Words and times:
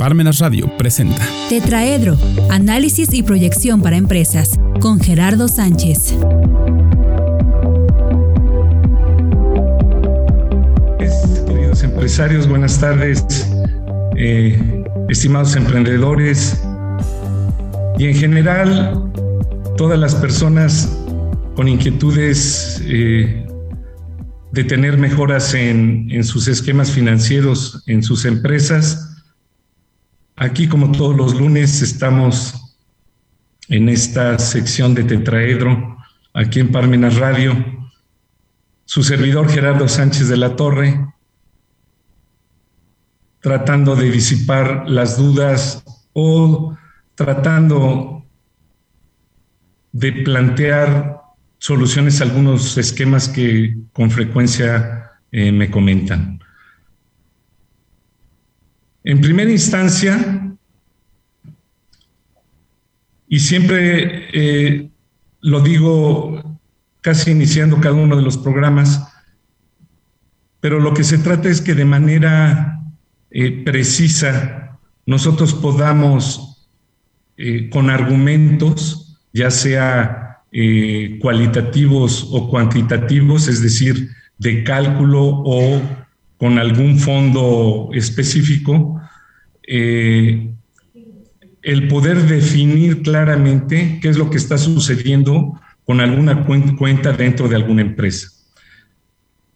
Parmenas 0.00 0.38
Radio 0.38 0.66
presenta. 0.78 1.20
Tetraedro, 1.50 2.16
análisis 2.48 3.12
y 3.12 3.22
proyección 3.22 3.82
para 3.82 3.98
empresas, 3.98 4.58
con 4.80 4.98
Gerardo 4.98 5.46
Sánchez. 5.46 6.14
Queridos 11.46 11.82
empresarios, 11.82 12.48
buenas 12.48 12.80
tardes, 12.80 13.22
eh, 14.16 14.58
estimados 15.10 15.54
emprendedores. 15.54 16.58
Y 17.98 18.06
en 18.06 18.14
general 18.14 19.12
todas 19.76 19.98
las 19.98 20.14
personas 20.14 20.96
con 21.56 21.68
inquietudes 21.68 22.82
eh, 22.86 23.46
de 24.52 24.64
tener 24.64 24.96
mejoras 24.96 25.52
en, 25.52 26.10
en 26.10 26.24
sus 26.24 26.48
esquemas 26.48 26.90
financieros, 26.90 27.82
en 27.86 28.02
sus 28.02 28.24
empresas 28.24 29.09
Aquí, 30.42 30.68
como 30.68 30.90
todos 30.90 31.14
los 31.14 31.38
lunes, 31.38 31.82
estamos 31.82 32.78
en 33.68 33.90
esta 33.90 34.38
sección 34.38 34.94
de 34.94 35.04
Tetraedro, 35.04 35.98
aquí 36.32 36.60
en 36.60 36.72
Parmenas 36.72 37.16
Radio. 37.16 37.54
Su 38.86 39.02
servidor 39.02 39.50
Gerardo 39.50 39.86
Sánchez 39.86 40.30
de 40.30 40.38
la 40.38 40.56
Torre, 40.56 40.98
tratando 43.40 43.94
de 43.94 44.10
disipar 44.10 44.88
las 44.88 45.18
dudas 45.18 45.84
o 46.14 46.74
tratando 47.14 48.24
de 49.92 50.12
plantear 50.24 51.20
soluciones 51.58 52.22
a 52.22 52.24
algunos 52.24 52.78
esquemas 52.78 53.28
que 53.28 53.76
con 53.92 54.10
frecuencia 54.10 55.10
eh, 55.32 55.52
me 55.52 55.70
comentan. 55.70 56.39
En 59.02 59.20
primera 59.20 59.50
instancia, 59.50 60.50
y 63.32 63.38
siempre 63.38 64.28
eh, 64.32 64.90
lo 65.40 65.60
digo 65.60 66.58
casi 67.00 67.30
iniciando 67.30 67.80
cada 67.80 67.94
uno 67.94 68.16
de 68.16 68.22
los 68.22 68.36
programas, 68.36 69.06
pero 70.58 70.80
lo 70.80 70.92
que 70.92 71.04
se 71.04 71.16
trata 71.16 71.48
es 71.48 71.62
que 71.62 71.74
de 71.74 71.86
manera 71.86 72.82
eh, 73.30 73.62
precisa 73.64 74.78
nosotros 75.06 75.54
podamos, 75.54 76.68
eh, 77.38 77.70
con 77.70 77.88
argumentos, 77.88 79.18
ya 79.32 79.50
sea 79.50 80.26
cualitativos 81.20 82.28
o 82.32 82.50
cuantitativos, 82.50 83.46
es 83.46 83.62
decir, 83.62 84.10
de 84.38 84.64
cálculo 84.64 85.22
o 85.22 85.80
con 86.38 86.58
algún 86.58 86.98
fondo 86.98 87.90
específico, 87.92 88.99
eh, 89.72 90.50
el 91.62 91.86
poder 91.86 92.22
definir 92.22 93.02
claramente 93.02 94.00
qué 94.02 94.08
es 94.08 94.16
lo 94.16 94.28
que 94.28 94.36
está 94.36 94.58
sucediendo 94.58 95.60
con 95.84 96.00
alguna 96.00 96.44
cuenta 96.44 97.12
dentro 97.12 97.46
de 97.48 97.54
alguna 97.54 97.82
empresa. 97.82 98.30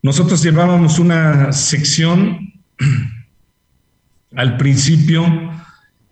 Nosotros 0.02 0.40
llevábamos 0.40 1.00
una 1.00 1.52
sección 1.52 2.52
al 4.36 4.56
principio 4.56 5.24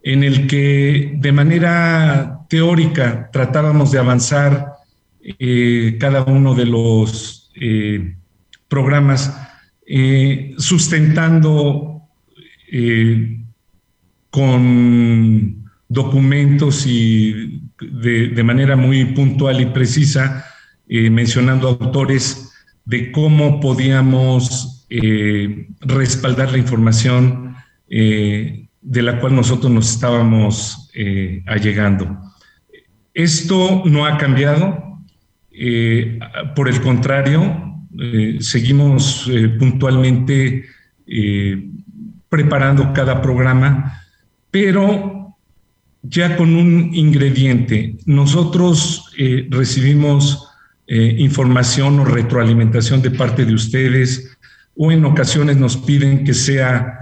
en 0.03 0.25
el 0.25 0.49
que 0.49 1.13
de 1.21 1.31
manera 1.31 2.41
teórica 2.49 3.31
tratábamos 3.33 3.93
de 3.93 4.01
avanzar 4.01 4.73
eh, 5.23 5.97
cada 6.01 6.25
uno 6.25 6.57
de 6.57 6.67
los 6.67 7.53
eh, 7.55 8.17
programas 8.67 9.33
sustentando 10.59 12.03
con 14.33 15.71
documentos 15.89 16.85
y 16.85 17.63
de, 17.79 18.43
manera 18.43 18.75
muy 18.75 19.05
puntual 19.15 19.61
y 19.61 19.67
precisa, 19.67 20.45
eh, 20.89 21.11
mencionando 21.11 21.69
autores 21.69 22.53
de 22.85 23.13
cómo 23.13 23.61
podíamos 23.61 24.89
respaldar 25.81 26.53
la 26.53 26.59
información 26.59 27.55
de 27.89 29.03
la 29.03 29.21
cual 29.21 29.37
nosotros 29.37 29.73
nos 29.73 29.91
estábamos 29.91 30.91
allegando. 31.47 32.19
Esto 33.15 33.85
no 33.87 34.05
ha 34.05 34.19
cambiado, 34.19 34.99
por 36.55 36.69
el 36.69 36.81
contrario, 36.83 37.73
eh, 37.99 38.39
seguimos 38.41 39.29
eh, 39.31 39.51
puntualmente 39.51 40.65
eh, 41.07 41.69
preparando 42.29 42.93
cada 42.95 43.21
programa, 43.21 44.02
pero 44.53 45.35
ya 46.03 46.37
con 46.37 46.55
un 46.55 46.95
ingrediente. 46.95 47.97
Nosotros 48.07 49.11
recibimos 49.49 50.47
información 50.87 51.99
o 52.01 52.05
retroalimentación 52.05 53.03
de 53.03 53.11
parte 53.11 53.45
de 53.45 53.55
ustedes 53.55 54.37
o 54.77 54.93
en 54.93 55.05
ocasiones 55.05 55.57
nos 55.57 55.77
piden 55.77 56.23
que 56.23 56.35
sea 56.35 56.99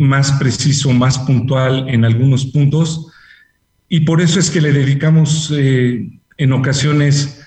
más 0.00 0.32
preciso, 0.32 0.92
más 0.92 1.18
puntual 1.20 1.88
en 1.88 2.04
algunos 2.04 2.46
puntos 2.46 3.06
y 3.88 4.00
por 4.00 4.20
eso 4.20 4.40
es 4.40 4.50
que 4.50 4.60
le 4.60 4.72
dedicamos 4.72 5.52
en 5.52 6.52
ocasiones 6.52 7.46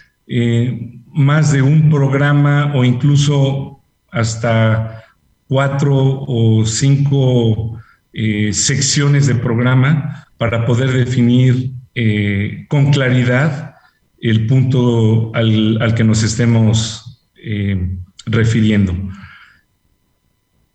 más 1.08 1.52
de 1.52 1.62
un 1.62 1.90
programa 1.90 2.72
o 2.76 2.86
incluso 2.86 3.82
hasta 4.12 5.04
cuatro 5.48 6.24
o 6.28 6.66
cinco 6.66 7.80
eh, 8.14 8.52
secciones 8.54 9.28
de 9.28 9.36
programa 9.36 10.28
para 10.38 10.66
poder 10.66 10.92
definir 10.92 11.72
eh, 11.96 12.66
con 12.68 12.92
claridad 12.92 13.76
el 14.22 14.48
punto 14.48 15.32
al, 15.36 15.94
que 15.96 16.04
nos 16.04 16.24
estemos 16.24 17.24
eh, 17.36 17.98
refiriendo. 18.26 18.96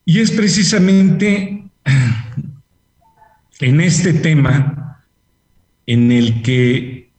Y 0.04 0.20
es 0.20 0.30
precisamente 0.30 1.64
en 3.60 3.80
este 3.80 4.12
tema 4.12 5.00
en 5.86 6.12
el 6.12 6.42
que 6.42 7.10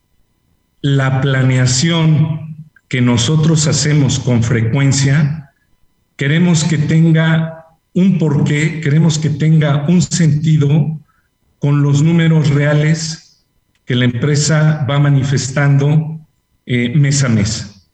la 0.82 1.22
planeación 1.22 2.56
que 2.88 3.02
nosotros 3.02 3.68
hacemos 3.68 4.20
con 4.20 4.44
frecuencia, 4.44 5.52
queremos 6.16 6.64
que 6.64 6.78
tenga 6.78 7.65
un 7.96 8.20
porqué, 8.20 8.82
queremos 8.82 9.18
que 9.18 9.30
tenga 9.30 9.86
un 9.88 10.02
sentido 10.02 11.00
con 11.60 11.82
los 11.82 12.04
números 12.04 12.50
reales 12.50 13.46
que 13.86 13.96
la 13.96 14.06
empresa 14.06 14.86
va 14.90 15.00
manifestando 15.00 16.20
eh, 16.66 16.90
mes 16.90 17.24
a 17.24 17.30
mes. 17.30 17.90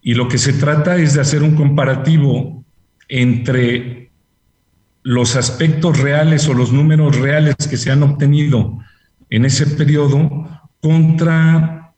Y 0.00 0.14
lo 0.14 0.28
que 0.28 0.38
se 0.38 0.54
trata 0.54 0.96
es 0.96 1.14
de 1.14 1.20
hacer 1.20 1.42
un 1.42 1.54
comparativo 1.54 2.64
entre 3.08 4.10
los 5.02 5.36
aspectos 5.36 5.98
reales 5.98 6.48
o 6.48 6.54
los 6.54 6.72
números 6.72 7.16
reales 7.18 7.56
que 7.68 7.76
se 7.76 7.90
han 7.90 8.02
obtenido 8.02 8.78
en 9.28 9.44
ese 9.44 9.66
periodo 9.66 10.48
contra 10.80 11.92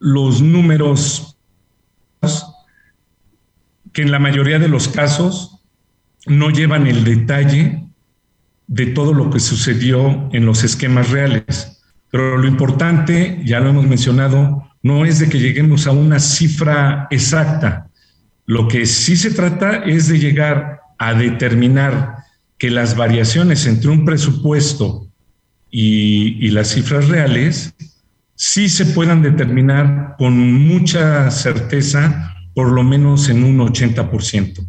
los 0.00 0.42
números 0.42 1.38
que 3.92 4.02
en 4.02 4.10
la 4.10 4.18
mayoría 4.18 4.58
de 4.58 4.68
los 4.68 4.88
casos 4.88 5.57
no 6.28 6.50
llevan 6.50 6.86
el 6.86 7.04
detalle 7.04 7.84
de 8.66 8.86
todo 8.86 9.14
lo 9.14 9.30
que 9.30 9.40
sucedió 9.40 10.28
en 10.32 10.46
los 10.46 10.62
esquemas 10.64 11.10
reales. 11.10 11.82
Pero 12.10 12.38
lo 12.38 12.46
importante, 12.46 13.40
ya 13.44 13.60
lo 13.60 13.70
hemos 13.70 13.86
mencionado, 13.86 14.64
no 14.82 15.04
es 15.04 15.18
de 15.18 15.28
que 15.28 15.40
lleguemos 15.40 15.86
a 15.86 15.92
una 15.92 16.20
cifra 16.20 17.08
exacta. 17.10 17.88
Lo 18.46 18.68
que 18.68 18.86
sí 18.86 19.16
se 19.16 19.30
trata 19.30 19.84
es 19.84 20.08
de 20.08 20.18
llegar 20.18 20.80
a 20.98 21.14
determinar 21.14 22.16
que 22.58 22.70
las 22.70 22.96
variaciones 22.96 23.66
entre 23.66 23.90
un 23.90 24.04
presupuesto 24.04 25.06
y, 25.70 26.50
las 26.50 26.68
cifras 26.68 27.08
reales 27.08 27.74
sí 28.34 28.68
se 28.68 28.86
puedan 28.86 29.22
determinar 29.22 30.16
con 30.18 30.66
mucha 30.66 31.30
certeza, 31.30 32.34
por 32.54 32.72
lo 32.72 32.82
menos 32.82 33.28
en 33.28 33.44
un 33.44 33.58
80%. 33.58 34.66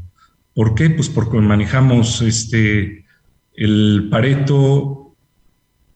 ¿Por 0.59 0.75
qué? 0.75 0.89
Pues 0.89 1.07
porque 1.07 1.37
manejamos 1.37 2.21
este, 2.21 3.05
el 3.55 4.09
Pareto 4.11 5.15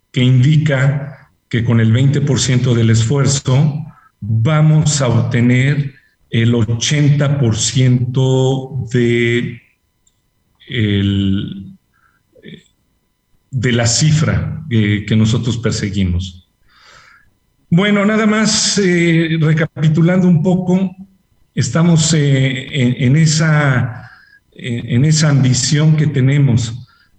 que 0.10 0.24
indica 0.24 1.32
que 1.50 1.66
con 1.66 1.82
el 1.82 1.94
20% 1.94 2.74
del 2.74 2.90
esfuerzo 2.90 3.86
vamos 4.22 5.02
a 5.02 5.10
obtener 5.10 5.96
el 6.30 6.54
80% 6.54 8.90
de, 8.90 9.62
de 13.52 13.72
la 13.74 13.86
cifra 13.86 14.64
que 14.70 15.16
nosotros 15.18 15.58
perseguimos. 15.58 16.48
Bueno, 17.70 18.06
nada 18.06 18.26
más 18.26 18.80
eh, 18.82 19.38
recapitulando 19.42 20.26
un 20.26 20.42
poco, 20.42 20.96
estamos 21.54 22.14
eh, 22.14 23.04
en, 23.04 23.18
esa, 23.18 24.04
en 24.56 25.06
esa 25.06 25.30
ambición 25.30 25.96
que 25.96 26.08
tenemos 26.08 26.74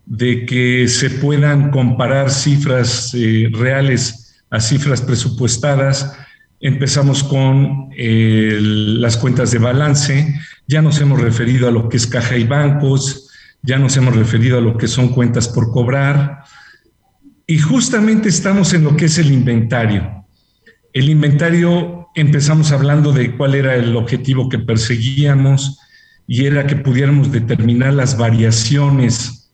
de 0.07 0.45
que 0.45 0.87
se 0.89 1.11
puedan 1.11 1.71
comparar 1.71 2.31
cifras 2.31 3.15
eh, 3.15 3.49
reales 3.53 4.43
a 4.51 4.61
cifras 4.61 5.01
presupuestadas. 5.01 6.17
Empezamos 6.61 7.25
con 7.25 7.91
eh, 7.97 8.59
las 8.61 9.17
cuentas 9.17 9.51
de 9.51 9.59
balance, 9.59 10.35
ya 10.67 10.83
nos 10.83 11.01
hemos 11.01 11.21
referido 11.21 11.69
a 11.69 11.71
lo 11.71 11.89
que 11.89 11.97
es 11.97 12.07
caja 12.07 12.37
y 12.37 12.45
bancos, 12.45 13.29
ya 13.63 13.79
nos 13.79 13.97
hemos 13.97 14.15
referido 14.15 14.59
a 14.59 14.61
lo 14.61 14.77
que 14.77 14.89
son 14.89 15.09
cuentas 15.09 15.49
por 15.49 15.71
cobrar 15.73 16.43
y 17.47 17.59
justamente 17.59 18.29
estamos 18.29 18.73
en 18.73 18.85
lo 18.85 18.97
que 18.97 19.07
es 19.07 19.19
el 19.19 19.31
inventario. 19.31 20.25
El 20.93 21.09
inventario 21.09 22.09
empezamos 22.15 22.73
hablando 22.73 23.13
de 23.13 23.37
cuál 23.37 23.55
era 23.55 23.75
el 23.75 23.97
objetivo 23.97 24.49
que 24.49 24.59
perseguíamos 24.59 25.79
y 26.27 26.47
era 26.47 26.67
que 26.67 26.77
pudiéramos 26.77 27.31
determinar 27.31 27.93
las 27.93 28.17
variaciones, 28.17 29.51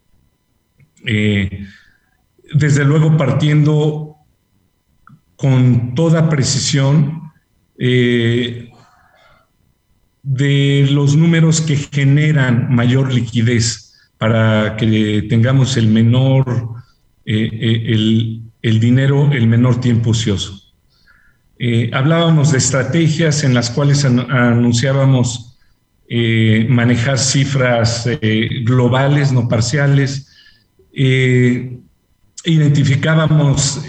eh, 1.05 1.67
desde 2.55 2.85
luego 2.85 3.17
partiendo 3.17 4.17
con 5.37 5.95
toda 5.95 6.29
precisión 6.29 7.33
eh, 7.79 8.71
de 10.23 10.89
los 10.91 11.17
números 11.17 11.61
que 11.61 11.77
generan 11.77 12.73
mayor 12.73 13.13
liquidez 13.13 14.11
para 14.19 14.77
que 14.77 15.27
tengamos 15.29 15.77
el 15.77 15.89
menor, 15.89 16.75
eh, 17.25 17.85
el, 17.89 18.43
el 18.63 18.81
dinero, 18.81 19.33
el 19.33 19.47
menor 19.47 19.81
tiempo 19.81 20.11
ocioso. 20.11 20.57
Hablábamos 21.93 22.53
de 22.53 22.59
estrategias 22.59 23.45
en 23.45 23.53
las 23.53 23.69
cuales 23.69 24.07
anunciábamos 24.07 25.50
eh, 26.13 26.67
manejar 26.69 27.19
cifras 27.19 28.05
eh, 28.07 28.63
globales, 28.65 29.33
no 29.33 29.49
parciales. 29.49 30.27
identificábamos 32.45 33.85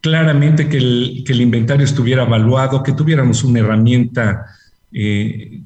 claramente 0.00 0.68
que 0.68 0.78
el, 0.78 1.22
que 1.24 1.32
el, 1.32 1.40
inventario 1.40 1.84
estuviera 1.84 2.24
evaluado, 2.24 2.82
que 2.82 2.92
tuviéramos 2.92 3.44
una 3.44 3.60
herramienta 3.60 4.44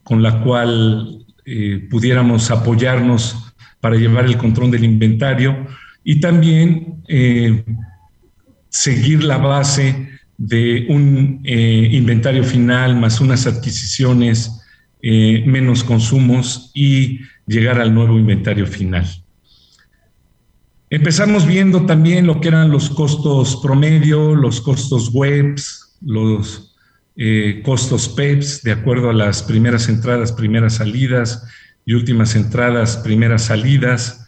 con 0.05 0.23
la 0.23 0.43
cual 0.43 1.25
pudiéramos 1.91 2.51
apoyarnos 2.51 3.55
para 3.81 3.97
llevar 3.97 4.27
el 4.27 4.37
control 4.37 4.71
del 4.71 4.85
inventario 4.85 5.67
y 6.05 6.21
también 6.21 7.03
seguir 8.69 9.25
la 9.25 9.39
base 9.39 10.07
de 10.37 10.87
un 10.89 11.41
eh, 11.45 11.89
inventario 11.93 12.45
final 12.45 12.97
más 12.97 13.21
unas 13.21 13.47
adquisiciones, 13.47 14.61
eh, 15.03 15.43
menos 15.47 15.85
consumos 15.85 16.71
y 16.75 17.21
llegar 17.47 17.81
al 17.81 17.95
nuevo 17.95 18.19
inventario 18.19 18.67
final. 18.67 19.07
Empezamos 20.89 21.47
viendo 21.47 21.85
también 21.87 22.27
lo 22.27 22.41
que 22.41 22.49
eran 22.49 22.71
los 22.71 22.91
costos 22.91 23.57
promedio, 23.63 24.35
los 24.35 24.61
costos 24.61 25.11
webs, 25.13 25.97
los 26.01 26.75
eh, 27.17 27.63
costos 27.65 28.09
PEPs, 28.09 28.63
de 28.63 28.73
acuerdo 28.73 29.11
a 29.11 29.15
las 29.15 29.43
primeras 29.43 29.89
entradas, 29.89 30.33
primeras 30.33 30.75
salidas 30.75 31.45
y 31.85 31.95
últimas 31.95 32.37
entradas, 32.37 32.99
primeras 32.99 33.45
salidas 33.45 34.27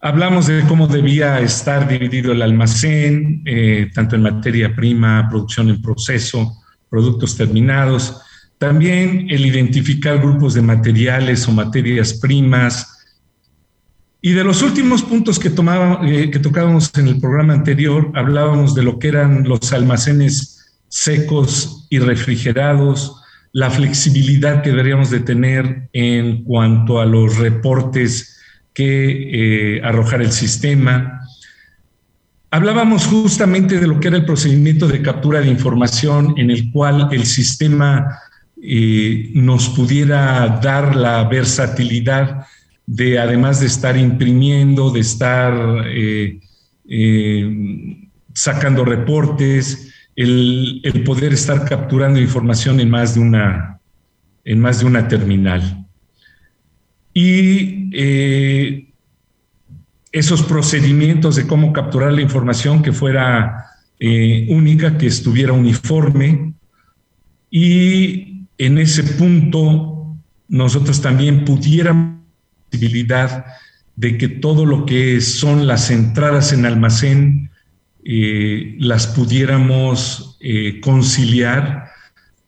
Hablamos 0.00 0.46
de 0.46 0.62
cómo 0.68 0.86
debía 0.86 1.40
estar 1.40 1.88
dividido 1.88 2.30
el 2.30 2.40
almacén, 2.40 3.42
eh, 3.44 3.90
tanto 3.92 4.14
en 4.14 4.22
materia 4.22 4.72
prima, 4.72 5.26
producción 5.28 5.70
en 5.70 5.82
proceso, 5.82 6.62
productos 6.88 7.36
terminados. 7.36 8.22
También 8.58 9.28
el 9.30 9.46
identificar 9.46 10.18
grupos 10.18 10.54
de 10.54 10.62
materiales 10.62 11.46
o 11.46 11.52
materias 11.52 12.14
primas. 12.14 12.98
Y 14.20 14.32
de 14.32 14.42
los 14.42 14.62
últimos 14.62 15.02
puntos 15.02 15.38
que, 15.38 15.48
eh, 15.48 16.30
que 16.30 16.38
tocábamos 16.40 16.90
en 16.98 17.06
el 17.06 17.20
programa 17.20 17.54
anterior, 17.54 18.10
hablábamos 18.14 18.74
de 18.74 18.82
lo 18.82 18.98
que 18.98 19.08
eran 19.08 19.48
los 19.48 19.72
almacenes 19.72 20.58
secos 20.88 21.86
y 21.88 22.00
refrigerados, 22.00 23.22
la 23.52 23.70
flexibilidad 23.70 24.62
que 24.62 24.70
deberíamos 24.70 25.10
de 25.10 25.20
tener 25.20 25.88
en 25.92 26.42
cuanto 26.42 27.00
a 27.00 27.06
los 27.06 27.38
reportes 27.38 28.36
que 28.74 29.76
eh, 29.76 29.82
arrojar 29.84 30.20
el 30.20 30.32
sistema. 30.32 31.20
Hablábamos 32.50 33.06
justamente 33.06 33.78
de 33.78 33.86
lo 33.86 34.00
que 34.00 34.08
era 34.08 34.16
el 34.16 34.24
procedimiento 34.24 34.88
de 34.88 35.02
captura 35.02 35.40
de 35.40 35.48
información 35.48 36.34
en 36.38 36.50
el 36.50 36.72
cual 36.72 37.08
el 37.12 37.24
sistema 37.24 38.08
eh, 38.62 39.30
nos 39.34 39.68
pudiera 39.70 40.60
dar 40.62 40.96
la 40.96 41.24
versatilidad 41.24 42.46
de, 42.86 43.18
además 43.18 43.60
de 43.60 43.66
estar 43.66 43.96
imprimiendo, 43.96 44.90
de 44.90 45.00
estar 45.00 45.84
eh, 45.86 46.40
sacando 48.34 48.84
reportes, 48.84 49.88
el, 50.18 51.02
poder 51.04 51.32
estar 51.32 51.64
capturando 51.64 52.20
información 52.20 52.80
en 52.80 52.90
más 52.90 53.14
de 53.14 53.20
una, 53.20 53.78
en 54.44 54.60
más 54.60 54.80
de 54.80 54.86
una 54.86 55.06
terminal. 55.06 55.86
Y 57.14 57.88
eh, 57.92 58.88
esos 60.10 60.42
procedimientos 60.42 61.36
de 61.36 61.46
cómo 61.46 61.72
capturar 61.72 62.12
la 62.12 62.20
información 62.20 62.82
que 62.82 62.92
fuera 62.92 63.64
eh, 64.00 64.48
única, 64.50 64.98
que 64.98 65.06
estuviera 65.06 65.52
uniforme 65.52 66.52
y 67.48 68.27
en 68.58 68.78
ese 68.78 69.02
punto 69.02 70.16
nosotros 70.48 71.00
también 71.00 71.44
pudiéramos 71.44 72.18
posibilidad 72.70 73.46
de 73.96 74.18
que 74.18 74.28
todo 74.28 74.66
lo 74.66 74.84
que 74.84 75.20
son 75.20 75.66
las 75.66 75.90
entradas 75.90 76.52
en 76.52 76.66
almacén 76.66 77.50
eh, 78.04 78.76
las 78.78 79.06
pudiéramos 79.06 80.38
conciliar 80.80 81.88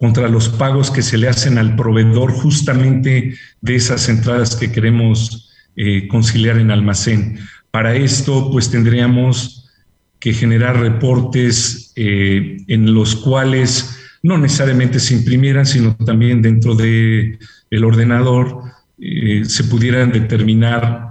contra 0.01 0.29
los 0.29 0.49
pagos 0.49 0.91
que 0.91 1.03
se 1.03 1.19
le 1.19 1.29
hacen 1.29 1.59
al 1.59 1.77
proveedor 1.77 2.33
justamente 2.33 3.35
de 3.61 3.75
esas 3.75 4.09
entradas 4.09 4.57
que 4.57 4.73
queremos 4.73 5.51
eh, 5.77 6.09
conciliar 6.09 6.59
en 6.59 6.71
almacén. 6.71 7.39
Para 7.71 7.95
esto, 7.95 8.51
pues 8.51 8.71
tendríamos 8.71 9.71
que 10.19 10.33
generar 10.33 10.81
reportes 10.81 11.93
eh, 11.97 12.57
en 12.67 12.95
los 12.95 13.15
cuales 13.15 14.00
no 14.23 14.39
necesariamente 14.39 15.01
se 15.01 15.15
imprimieran, 15.15 15.67
sino 15.67 15.97
también 15.97 16.43
dentro 16.43 16.75
del 16.75 17.39
el 17.71 17.85
ordenador 17.85 18.63
eh, 18.99 19.45
se 19.45 19.65
pudieran 19.65 20.13
determinar 20.13 21.09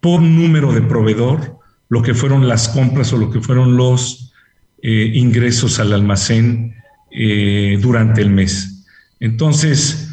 por 0.00 0.22
número 0.22 0.72
de 0.72 0.82
proveedor 0.82 1.58
lo 1.88 2.02
que 2.02 2.14
fueron 2.14 2.48
las 2.48 2.68
compras 2.68 3.12
o 3.12 3.16
lo 3.16 3.30
que 3.30 3.40
fueron 3.40 3.76
los 3.76 4.28
ingresos 4.84 5.78
al 5.78 5.92
almacén 5.92 6.74
eh, 7.14 7.78
durante 7.78 8.22
el 8.22 8.30
mes. 8.30 8.86
Entonces, 9.20 10.10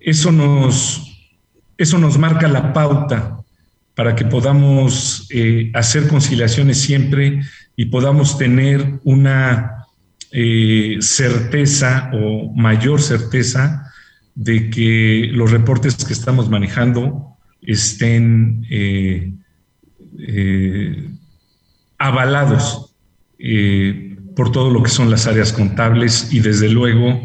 eso 0.00 0.32
nos, 0.32 1.30
eso 1.76 1.98
nos 1.98 2.16
marca 2.16 2.48
la 2.48 2.72
pauta 2.72 3.36
para 3.94 4.16
que 4.16 4.24
podamos 4.24 5.26
eh, 5.28 5.70
hacer 5.74 6.08
conciliaciones 6.08 6.80
siempre 6.80 7.42
y 7.76 7.84
podamos 7.86 8.38
tener 8.38 8.98
una 9.04 9.77
eh, 10.32 10.98
certeza 11.00 12.10
o 12.12 12.52
mayor 12.54 13.00
certeza 13.00 13.92
de 14.34 14.70
que 14.70 15.30
los 15.32 15.50
reportes 15.50 16.04
que 16.04 16.12
estamos 16.12 16.48
manejando 16.48 17.36
estén 17.62 18.66
avalados 21.98 22.94
por 24.36 24.52
todo 24.52 24.70
lo 24.70 24.82
que 24.82 24.90
son 24.90 25.10
las 25.10 25.26
áreas 25.26 25.52
contables 25.52 26.32
y 26.32 26.40
desde 26.40 26.68
luego 26.68 27.20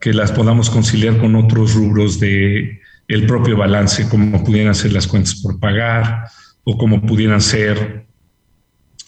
que 0.00 0.12
las 0.12 0.32
podamos 0.32 0.68
conciliar 0.68 1.18
con 1.18 1.36
otros 1.36 1.74
rubros 1.74 2.18
de 2.18 2.80
el 3.06 3.26
propio 3.26 3.56
balance, 3.56 4.08
como 4.08 4.42
pudieran 4.42 4.74
ser 4.74 4.92
las 4.92 5.06
cuentas 5.06 5.36
por 5.36 5.60
pagar 5.60 6.28
o 6.64 6.76
como 6.76 7.02
pudieran 7.02 7.40
ser 7.40 8.06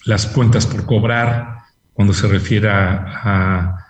las 0.04 0.26
cuentas 0.26 0.66
por 0.66 0.87
cobrar 0.87 1.59
cuando 1.94 2.12
se 2.12 2.26
refiera 2.26 3.80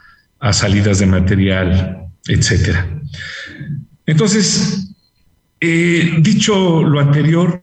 a, 0.41 0.53
salidas 0.53 0.99
de 0.99 1.07
material, 1.07 2.07
etcétera. 2.29 2.87
Entonces, 4.05 4.95
eh, 5.59 6.19
dicho 6.21 6.83
lo 6.83 7.01
anterior, 7.01 7.59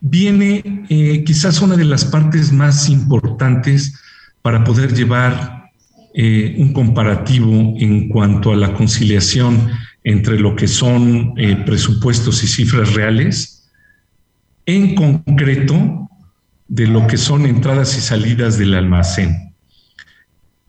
viene 0.00 0.86
eh, 0.88 1.24
quizás 1.24 1.60
una 1.60 1.76
de 1.76 1.84
las 1.84 2.04
partes 2.04 2.52
más 2.52 2.88
importantes 2.88 4.00
para 4.40 4.62
poder 4.62 4.94
llevar 4.94 5.64
eh, 6.14 6.54
un 6.58 6.72
comparativo 6.72 7.74
en 7.76 8.08
cuanto 8.08 8.52
a 8.52 8.56
la 8.56 8.72
conciliación 8.72 9.68
entre 10.04 10.38
lo 10.38 10.54
que 10.54 10.68
son 10.68 11.34
presupuestos 11.66 12.44
y 12.44 12.46
cifras 12.46 12.94
reales, 12.94 13.68
en 14.66 14.94
concreto 14.94 16.08
de 16.68 16.86
lo 16.86 17.06
que 17.06 17.16
son 17.16 17.46
entradas 17.46 17.96
y 17.96 18.00
salidas 18.00 18.58
del 18.58 18.74
almacén. 18.74 19.54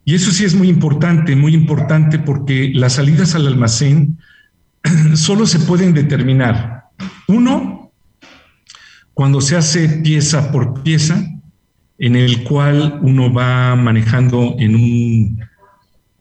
Y 0.04 0.14
eso 0.16 0.32
sí 0.32 0.46
es 0.46 0.54
muy 0.54 0.70
importante, 0.70 1.36
muy 1.36 1.54
importante 1.54 2.20
porque 2.20 2.72
las 2.74 2.94
salidas 2.94 3.34
al 3.34 3.48
almacén 3.48 4.20
solo 5.16 5.48
se 5.48 5.60
pueden 5.60 5.94
determinar, 5.94 6.86
uno, 7.28 7.92
cuando 9.14 9.42
se 9.42 9.56
hace 9.56 9.88
pieza 9.88 10.52
por 10.52 10.84
pieza, 10.84 11.24
en 11.98 12.16
el 12.16 12.44
cual 12.44 13.00
uno 13.02 13.34
va 13.34 13.76
manejando 13.76 14.56
en 14.60 14.76
un, 14.76 15.40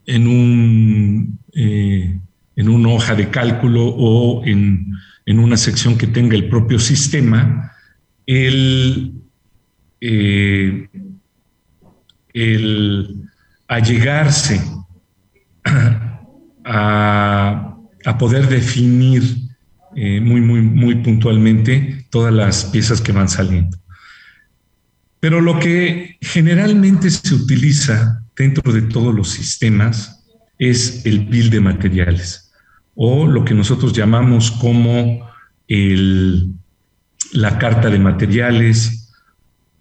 en 0.06 0.26
un, 0.28 1.38
eh, 1.52 2.18
en 2.56 2.68
una 2.68 2.88
hoja 2.90 3.14
de 3.14 3.30
cálculo 3.30 3.84
o 3.84 4.44
en, 4.44 4.94
una 5.26 5.56
sección 5.56 5.98
que 5.98 6.06
tenga 6.06 6.36
el 6.36 6.48
propio 6.48 6.78
sistema, 6.78 7.72
el, 8.26 9.14
eh, 10.06 10.86
el 12.34 13.30
allegarse 13.68 14.60
a, 16.64 17.74
a 18.04 18.18
poder 18.18 18.48
definir 18.48 19.22
eh, 19.96 20.20
muy, 20.20 20.42
muy, 20.42 20.60
muy 20.60 20.96
puntualmente 20.96 22.06
todas 22.10 22.34
las 22.34 22.66
piezas 22.66 23.00
que 23.00 23.12
van 23.12 23.30
saliendo. 23.30 23.78
Pero 25.20 25.40
lo 25.40 25.58
que 25.58 26.18
generalmente 26.20 27.10
se 27.10 27.34
utiliza 27.34 28.22
dentro 28.36 28.72
de 28.72 28.82
todos 28.82 29.14
los 29.14 29.30
sistemas 29.30 30.22
es 30.58 31.06
el 31.06 31.20
bill 31.26 31.48
de 31.48 31.60
materiales 31.60 32.52
o 32.94 33.26
lo 33.26 33.42
que 33.42 33.54
nosotros 33.54 33.94
llamamos 33.94 34.50
como 34.50 35.30
el, 35.66 36.52
la 37.32 37.58
carta 37.58 37.88
de 37.88 37.98
materiales 37.98 39.03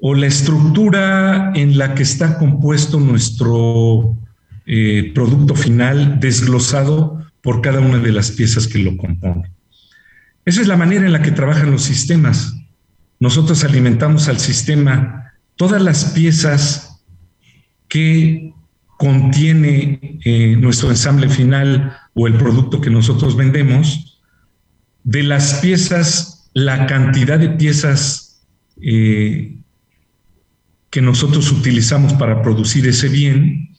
o 0.06 0.14
la 0.16 0.28
estructura 0.28 1.54
en 1.56 1.78
la 1.78 1.96
que 1.96 2.04
está 2.04 2.38
compuesto 2.38 3.00
nuestro 3.00 4.18
eh, 4.66 5.14
producto 5.16 5.56
final 5.56 6.20
desglosado 6.20 7.26
por 7.42 7.62
cada 7.62 7.80
una 7.80 8.00
de 8.00 8.12
las 8.12 8.32
piezas 8.32 8.68
que 8.68 8.80
lo 8.80 8.98
componen. 8.98 9.50
Esa 10.44 10.60
es 10.60 10.68
la 10.68 10.76
manera 10.76 11.06
en 11.06 11.14
la 11.14 11.22
que 11.22 11.32
trabajan 11.32 11.72
los 11.72 11.84
sistemas. 11.84 12.54
Nosotros 13.22 13.64
alimentamos 13.64 14.28
al 14.28 14.40
sistema 14.40 15.32
todas 15.56 15.82
las 15.82 16.04
piezas 16.12 17.02
que 17.88 18.54
contiene 18.98 20.20
eh, 20.26 20.58
nuestro 20.60 20.90
ensamble 20.90 21.30
final 21.30 21.96
o 22.14 22.28
el 22.28 22.34
producto 22.34 22.82
que 22.82 22.90
nosotros 22.90 23.38
vendemos, 23.38 24.22
de 25.06 25.24
las 25.24 25.62
piezas, 25.62 26.50
la 26.54 26.88
cantidad 26.88 27.40
de 27.40 27.52
piezas 27.52 28.46
eh, 28.82 29.60
que 30.94 31.02
nosotros 31.02 31.52
utilizamos 31.52 32.14
para 32.14 32.44
producir 32.44 32.86
ese 32.86 33.10
bien, 33.10 33.76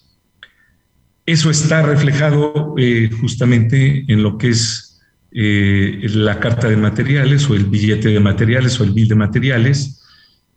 eso 1.27 1.49
está 1.49 1.81
reflejado 1.81 2.75
eh, 2.77 3.09
justamente 3.21 4.05
en 4.13 4.25
lo 4.25 4.37
que 4.37 4.49
es 4.49 5.01
la 5.31 6.41
carta 6.41 6.69
de 6.69 6.77
materiales 6.77 7.49
o 7.49 7.55
el 7.55 7.67
billete 7.67 8.09
de 8.09 8.19
materiales 8.19 8.81
o 8.81 8.85
el 8.85 8.91
bill 8.91 9.07
de 9.07 9.15
materiales. 9.15 10.03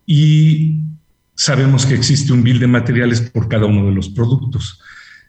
Y 0.08 0.80
sabemos 1.36 1.86
que 1.86 1.94
existe 1.94 2.34
un 2.34 2.42
bill 2.42 2.58
de 2.58 2.66
materiales 2.66 3.22
por 3.22 3.48
cada 3.48 3.68
uno 3.68 3.86
de 3.86 3.94
los 3.94 4.10
productos. 4.10 4.82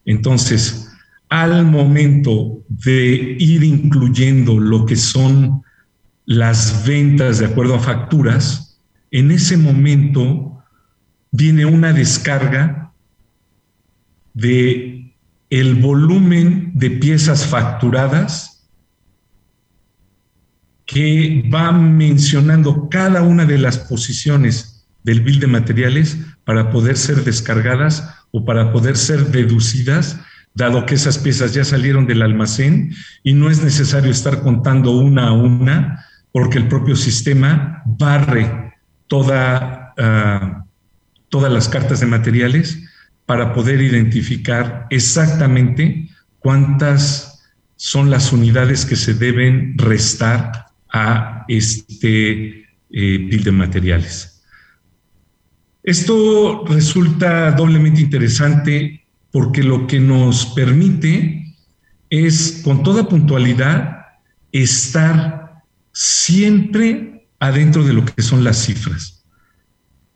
Entonces, 0.07 0.89
al 1.29 1.67
momento 1.67 2.65
de 2.69 3.37
ir 3.39 3.65
incluyendo 3.65 4.59
lo 4.59 4.87
que 4.87 4.97
son 4.97 5.61
las 6.25 6.87
ventas 6.87 7.39
de 7.39 7.47
acuerdo 7.47 7.75
a 7.75 7.81
facturas, 7.81 8.81
en 9.11 9.31
ese 9.31 9.59
momento 9.59 10.58
viene 11.39 11.65
una 11.65 11.93
descarga 11.93 12.93
de 14.35 15.15
el 15.51 15.77
volumen 15.77 16.73
de 16.75 16.91
piezas 16.91 17.47
facturadas 17.47 18.69
que 20.85 21.49
va 21.55 21.71
mencionando 21.71 22.89
cada 22.89 23.23
una 23.23 23.45
de 23.45 23.57
las 23.57 23.79
posiciones 23.79 24.85
del 25.05 25.21
bill 25.21 25.39
de 25.39 25.47
materiales 25.47 26.19
para 26.45 26.71
poder 26.71 26.97
ser 26.97 27.23
descargadas 27.23 28.17
o 28.33 28.45
para 28.45 28.73
poder 28.73 28.97
ser 28.97 29.29
deducidas, 29.29 30.19
dado 30.55 30.87
que 30.87 30.97
esas 30.97 31.19
piezas 31.19 31.55
ya 31.55 31.65
salieron 31.65 32.07
del 32.09 32.23
almacén 32.23 32.93
y 33.23 33.33
no 33.33 33.49
es 33.49 33.63
necesario 33.63 34.11
estar 34.11 34.43
contando 34.43 34.91
una 34.91 35.29
a 35.29 35.33
una, 35.33 36.05
porque 36.33 36.59
el 36.59 36.67
propio 36.67 36.97
sistema 36.97 37.83
barre 37.87 38.75
toda, 39.07 39.95
ah, 39.97 40.65
todas 41.29 41.53
las 41.53 41.69
cartas 41.69 42.01
de 42.01 42.07
materiales 42.07 42.79
para 43.27 43.53
poder 43.53 43.81
identificar 43.81 44.87
exactamente 44.91 46.09
cuántas 46.39 47.43
son 47.77 48.11
las 48.11 48.33
unidades 48.33 48.85
que 48.87 48.97
se 48.97 49.15
deben 49.15 49.77
restar 49.77 50.67
a 50.93 51.45
este 51.49 52.67
eh, 52.91 53.41
de 53.45 53.53
materiales. 53.53 54.43
Esto 55.83 56.65
resulta 56.67 57.53
doblemente 57.53 58.01
interesante 58.01 59.07
porque 59.31 59.63
lo 59.63 59.87
que 59.87 60.01
nos 60.01 60.47
permite 60.47 61.55
es 62.11 62.63
con 62.65 62.83
toda 62.83 63.09
puntualidad 63.09 64.07
estar 64.53 65.63
siempre 65.93 67.29
adentro 67.39 67.85
de 67.85 67.93
lo 67.93 68.05
que 68.05 68.23
son 68.23 68.43
las 68.45 68.65
cifras. 68.65 69.18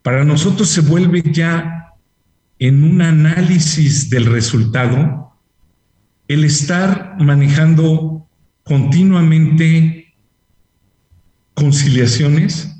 Para 0.03 0.25
nosotros 0.25 0.69
se 0.69 0.81
vuelve 0.81 1.23
ya 1.31 1.93
en 2.59 2.83
un 2.83 3.01
análisis 3.01 4.09
del 4.09 4.25
resultado 4.25 5.33
el 6.27 6.43
estar 6.43 7.15
manejando 7.19 8.27
continuamente 8.63 10.13
conciliaciones 11.53 12.75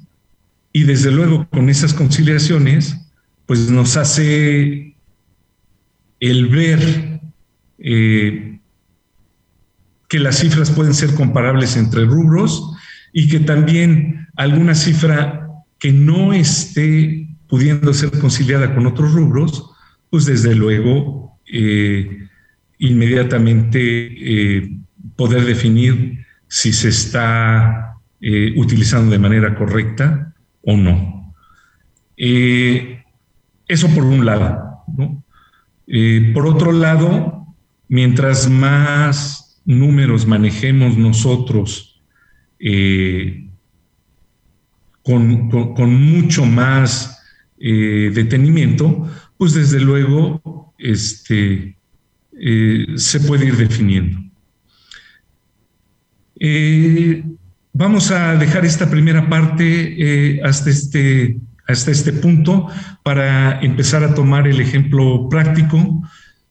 y 0.74 0.84
desde 0.84 1.12
luego 1.12 1.48
con 1.50 1.70
esas 1.70 1.94
conciliaciones, 1.94 2.98
pues 3.46 3.70
nos 3.70 3.96
hace 3.96 4.96
el 6.20 6.48
ver 6.48 7.22
eh, 7.78 8.60
que 10.10 10.20
las 10.20 10.40
cifras 10.40 10.72
pueden 10.72 10.94
ser 10.94 11.14
comparables 11.14 11.78
entre 11.78 12.06
rubros 12.06 12.74
y 13.12 13.30
que 13.30 13.40
también 13.40 14.28
alguna 14.36 14.76
cifra 14.76 15.43
que 15.84 15.92
no 15.92 16.32
esté 16.32 17.28
pudiendo 17.50 17.94
ser 17.94 18.18
conciliada 18.18 18.74
con 18.74 18.88
otros 18.88 19.12
rubros, 19.12 19.70
pues 20.10 20.24
desde 20.26 20.56
luego 20.56 21.38
eh, 21.46 22.30
inmediatamente 22.80 23.80
eh, 23.82 24.78
poder 25.18 25.44
definir 25.44 26.26
si 26.48 26.72
se 26.72 26.88
está 26.88 27.98
utilizando 28.56 29.12
de 29.12 29.20
manera 29.20 29.54
correcta 29.54 30.34
o 30.62 30.78
no. 30.78 31.34
Eh, 32.16 33.04
eso 33.68 33.90
por 33.90 34.06
un 34.06 34.26
lado. 34.26 34.86
Eh, 35.86 36.32
por 36.34 36.48
otro 36.48 36.72
lado, 36.72 37.54
mientras 37.90 38.50
más 38.50 39.62
números 39.66 40.26
manejemos 40.26 40.98
nosotros 40.98 42.02
eh, 42.60 43.50
con, 45.04 45.50
mucho 45.90 46.46
más 46.46 47.20
detenimiento, 47.58 49.10
pues 49.38 49.54
desde 49.54 49.80
luego 49.80 50.74
este, 50.78 51.78
se 52.96 53.20
puede 53.22 53.46
ir 53.46 53.58
definiendo. 53.58 54.20
Vamos 57.76 58.12
a 58.12 58.36
dejar 58.36 58.66
esta 58.66 58.88
primera 58.88 59.28
parte 59.28 59.66
eh, 59.98 60.40
hasta, 60.44 60.70
este, 60.70 61.40
hasta 61.68 61.90
este 61.90 62.14
punto 62.14 62.68
para 63.02 63.60
empezar 63.62 64.04
a 64.04 64.14
tomar 64.14 64.48
el 64.48 64.62
ejemplo 64.62 65.28
práctico. 65.28 66.08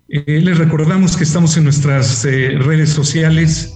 Eh, 0.08 0.40
les 0.42 0.58
recordamos 0.58 1.16
que 1.16 1.22
estamos 1.22 1.56
en 1.56 1.62
nuestras 1.62 2.24
eh, 2.24 2.58
redes 2.58 2.90
sociales, 2.90 3.72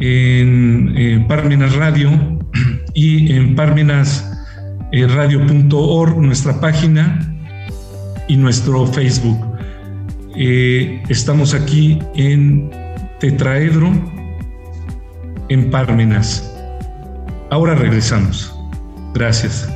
en 0.00 1.26
Parmenas 1.26 1.74
Radio 1.74 2.10
y 2.94 3.32
en 3.32 3.54
parmenasradio.org, 3.54 6.18
nuestra 6.18 6.60
página 6.60 7.18
y 8.28 8.36
nuestro 8.36 8.86
Facebook. 8.86 9.38
estamos 10.36 11.54
aquí 11.54 11.98
en 12.14 12.70
Tetraedro, 13.20 13.90
en 15.48 15.70
Parmenas. 15.70 16.54
Ahora 17.50 17.74
regresamos. 17.74 18.54
Gracias. 19.14 19.68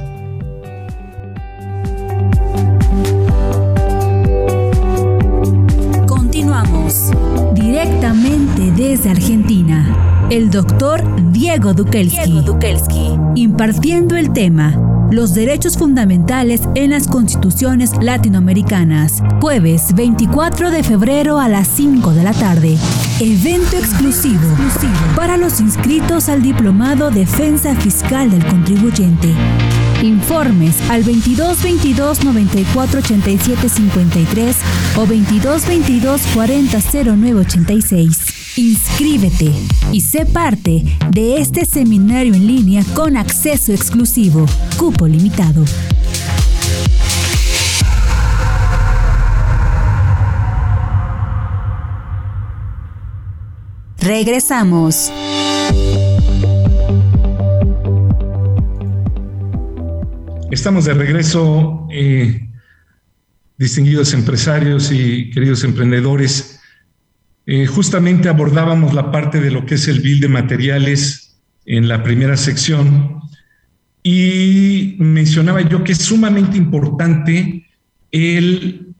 Continuamos 6.07 7.11
directamente 7.55 8.62
desde 8.83 9.11
Argentina. 9.11 10.27
El 10.29 10.51
doctor 10.51 11.05
Diego 11.31 11.73
Dukelski, 11.73 12.43
impartiendo 13.37 14.17
el 14.17 14.33
tema 14.33 14.75
los 15.13 15.35
derechos 15.35 15.79
fundamentales 15.79 16.63
en 16.75 16.91
las 16.91 17.07
constituciones 17.07 17.93
latinoamericanas. 18.01 19.23
Jueves 19.41 19.95
24 19.95 20.73
de 20.73 20.83
febrero 20.83 21.39
a 21.39 21.49
las 21.49 21.69
5 21.69 22.13
de 22.13 22.25
la 22.25 22.33
tarde. 22.33 22.77
Evento 23.21 23.77
exclusivo 23.77 24.49
para 25.15 25.37
los 25.37 25.61
inscritos 25.61 26.29
al 26.29 26.43
Diplomado 26.43 27.13
Defensa 27.13 27.77
Fiscal 27.77 28.33
del 28.33 28.45
Contribuyente. 28.47 29.33
Informes 30.03 30.77
al 30.91 31.05
22 31.05 31.63
22 31.63 32.25
94 32.25 32.99
87 32.99 33.69
53 33.69 34.57
o 34.97 35.07
22 35.07 35.67
22 35.69 36.23
40 36.35 36.79
09 37.05 37.41
86. 37.43 38.42
Inscríbete 38.57 39.51
y 39.93 40.03
sé 40.03 40.27
parte 40.27 40.83
de 41.11 41.39
este 41.39 41.65
seminario 41.65 42.35
en 42.35 42.47
línea 42.47 42.85
con 42.95 43.17
acceso 43.17 43.73
exclusivo, 43.73 44.45
cupo 44.77 45.09
limitado. 45.09 45.65
Regresamos. 53.99 55.11
Estamos 60.51 60.85
de 60.85 60.93
regreso, 60.93 61.89
eh, 61.91 62.51
distinguidos 63.57 64.13
empresarios 64.13 64.93
y 64.93 65.31
queridos 65.31 65.65
emprendedores. 65.65 66.52
Eh, 67.45 67.67
justamente 67.67 68.29
abordábamos 68.29 68.95
la 68.95 69.11
parte 69.11 69.41
de 69.41 69.51
lo 69.51 69.67
que 69.67 69.75
es 69.75 69.89
el 69.89 70.01
bill 70.01 70.21
de 70.21 70.29
materiales 70.29 71.41
en 71.65 71.89
la 71.89 72.03
primera 72.03 72.37
sección 72.37 73.21
y 74.03 74.97
mencionaba 74.99 75.61
yo 75.63 75.83
que 75.83 75.93
es 75.93 75.99
sumamente 75.99 76.57
importante 76.57 77.69
el 78.11 78.95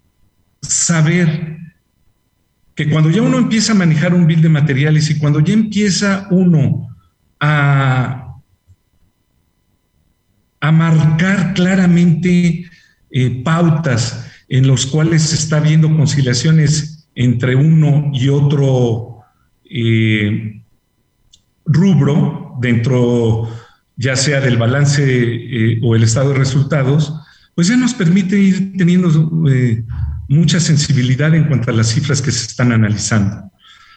saber 0.61 1.59
que 2.75 2.89
cuando 2.89 3.11
ya 3.11 3.23
uno 3.23 3.39
empieza 3.39 3.73
a 3.73 3.77
manejar 3.77 4.15
un 4.15 4.27
bill 4.27 4.43
de 4.43 4.49
materiales 4.49 5.11
y 5.11 5.19
cuando 5.19 5.41
ya 5.41 5.53
empieza 5.53 6.27
uno 6.31 6.89
a, 7.39 8.39
a 10.61 10.73
marcar 10.73 11.55
claramente 11.55 12.65
eh, 13.11 13.43
pautas 13.45 14.27
en 14.49 14.67
los 14.67 14.87
cuales 14.87 15.23
se 15.23 15.37
está 15.37 15.61
viendo 15.61 15.95
conciliaciones 15.95 16.92
entre 17.15 17.55
uno 17.55 18.11
y 18.13 18.29
otro 18.29 19.19
eh, 19.65 20.63
rubro 21.65 22.57
dentro 22.61 23.49
ya 23.97 24.17
sea 24.17 24.41
del 24.41 24.57
balance 24.57 25.03
eh, 25.05 25.81
o 25.83 25.95
el 25.95 26.03
estado 26.03 26.31
de 26.31 26.39
resultados, 26.39 27.15
pues 27.55 27.69
ya 27.69 27.77
nos 27.77 27.95
permite 27.95 28.39
ir 28.39 28.77
teniendo 28.77 29.49
eh, 29.51 29.85
mucha 30.29 30.61
sensibilidad 30.61 31.35
en 31.35 31.45
cuanto 31.45 31.71
a 31.71 31.75
las 31.75 31.89
cifras 31.89 32.23
que 32.23 32.33
se 32.33 32.47
están 32.47 32.73
analizando. 32.73 33.51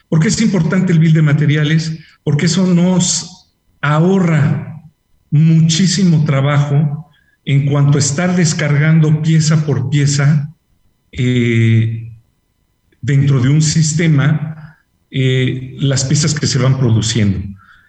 ¿Por 0.08 0.20
qué 0.20 0.28
es 0.28 0.40
importante 0.40 0.92
el 0.92 0.98
bill 0.98 1.14
de 1.14 1.22
materiales? 1.22 1.98
Porque 2.22 2.46
eso 2.46 2.66
nos 2.72 3.56
ahorra 3.80 4.82
muchísimo 5.30 6.24
trabajo 6.24 7.10
en 7.44 7.66
cuanto 7.66 7.98
a 7.98 8.00
estar 8.00 8.36
descargando 8.36 9.22
pieza 9.22 9.64
por 9.64 9.88
pieza 9.90 10.52
dentro 13.06 13.40
de 13.40 13.48
un 13.48 13.62
sistema 13.62 14.76
eh, 15.10 15.76
las 15.78 16.04
piezas 16.04 16.34
que 16.34 16.48
se 16.48 16.58
van 16.58 16.78
produciendo. 16.78 17.38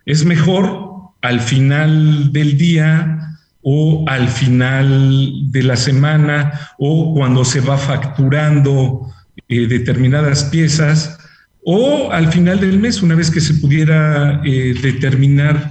Es 0.05 0.23
mejor 0.23 1.11
al 1.21 1.41
final 1.41 2.31
del 2.31 2.57
día 2.57 3.39
o 3.63 4.05
al 4.07 4.29
final 4.29 5.51
de 5.51 5.63
la 5.63 5.75
semana 5.75 6.51
o 6.77 7.15
cuando 7.15 7.43
se 7.43 7.59
va 7.59 7.77
facturando 7.77 9.11
eh, 9.49 9.65
determinadas 9.65 10.43
piezas 10.45 11.17
o 11.63 12.11
al 12.11 12.31
final 12.31 12.59
del 12.59 12.79
mes, 12.79 13.01
una 13.01 13.15
vez 13.15 13.31
que 13.31 13.41
se 13.41 13.55
pudiera 13.55 14.41
eh, 14.45 14.75
determinar 14.81 15.69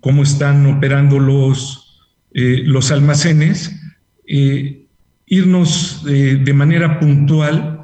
cómo 0.00 0.22
están 0.22 0.66
operando 0.66 1.18
los, 1.18 2.00
los 2.32 2.92
almacenes, 2.92 3.74
irnos 5.26 6.04
de 6.04 6.52
manera 6.52 7.00
puntual 7.00 7.83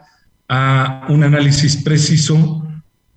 a 0.53 1.07
un 1.09 1.23
análisis 1.23 1.77
preciso 1.77 2.67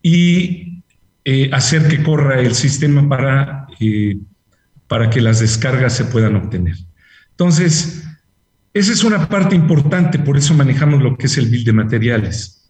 y 0.03 0.83
eh, 1.25 1.49
hacer 1.51 1.87
que 1.87 2.03
corra 2.03 2.39
el 2.39 2.53
sistema 2.53 3.09
para, 3.09 3.65
eh, 3.79 4.19
para 4.87 5.09
que 5.09 5.19
las 5.19 5.39
descargas 5.39 5.93
se 5.93 6.05
puedan 6.05 6.35
obtener. 6.35 6.75
Entonces, 7.31 8.03
esa 8.71 8.91
es 8.91 9.03
una 9.03 9.27
parte 9.29 9.55
importante, 9.55 10.19
por 10.19 10.37
eso 10.37 10.53
manejamos 10.53 11.01
lo 11.01 11.17
que 11.17 11.25
es 11.25 11.37
el 11.39 11.47
bill 11.49 11.63
de 11.63 11.73
materiales. 11.73 12.69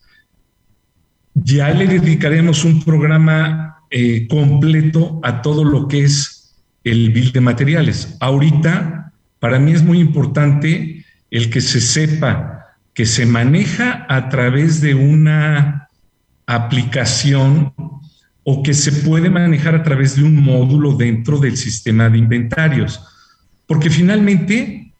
Ya 1.34 1.68
le 1.68 1.86
dedicaremos 1.86 2.64
un 2.64 2.82
programa 2.82 3.80
eh, 3.90 4.26
completo 4.28 5.20
a 5.22 5.42
todo 5.42 5.62
lo 5.62 5.88
que 5.88 6.04
es 6.04 6.54
el 6.84 7.10
bill 7.10 7.32
de 7.32 7.40
materiales. 7.42 8.16
Ahorita, 8.18 9.12
para 9.40 9.58
mí 9.58 9.72
es 9.72 9.82
muy 9.82 10.00
importante 10.00 11.04
el 11.30 11.50
que 11.50 11.60
se 11.60 11.82
sepa 11.82 12.53
que 12.94 13.06
se 13.06 13.26
maneja 13.26 14.06
a 14.08 14.28
través 14.28 14.80
de 14.80 14.94
una 14.94 15.88
aplicación 16.46 17.74
o 18.44 18.62
que 18.62 18.74
se 18.74 18.92
puede 18.92 19.30
manejar 19.30 19.74
a 19.74 19.82
través 19.82 20.16
de 20.16 20.22
un 20.22 20.36
módulo 20.36 20.94
dentro 20.94 21.38
del 21.38 21.56
sistema 21.56 22.08
de 22.08 22.18
inventarios. 22.18 23.04
Porque 23.66 23.90
finalmente, 23.90 24.92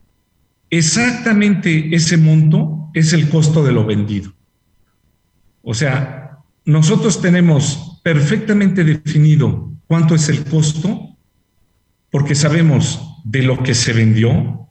exactamente 0.71 1.95
ese 1.95 2.17
monto 2.17 2.91
es 2.95 3.13
el 3.13 3.29
costo 3.29 3.63
de 3.63 3.73
lo 3.73 3.85
vendido. 3.85 4.33
O 5.63 5.75
sea, 5.75 6.39
nosotros 6.65 7.21
tenemos 7.21 8.01
perfectamente 8.03 8.83
definido 8.83 9.71
cuánto 9.87 10.15
es 10.15 10.29
el 10.29 10.45
costo, 10.45 11.17
porque 12.11 12.35
sabemos 12.35 13.21
de 13.25 13.43
lo 13.43 13.63
que 13.63 13.75
se 13.75 13.93
vendió, 13.93 14.69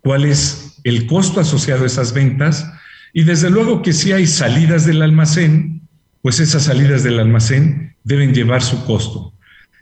cuál 0.00 0.24
es 0.24 0.71
el 0.84 1.06
costo 1.06 1.40
asociado 1.40 1.84
a 1.84 1.86
esas 1.86 2.12
ventas 2.12 2.70
y 3.12 3.24
desde 3.24 3.50
luego 3.50 3.82
que 3.82 3.92
si 3.92 4.12
hay 4.12 4.26
salidas 4.26 4.86
del 4.86 5.02
almacén, 5.02 5.82
pues 6.22 6.40
esas 6.40 6.64
salidas 6.64 7.02
del 7.02 7.18
almacén 7.18 7.96
deben 8.04 8.32
llevar 8.32 8.62
su 8.62 8.84
costo. 8.84 9.34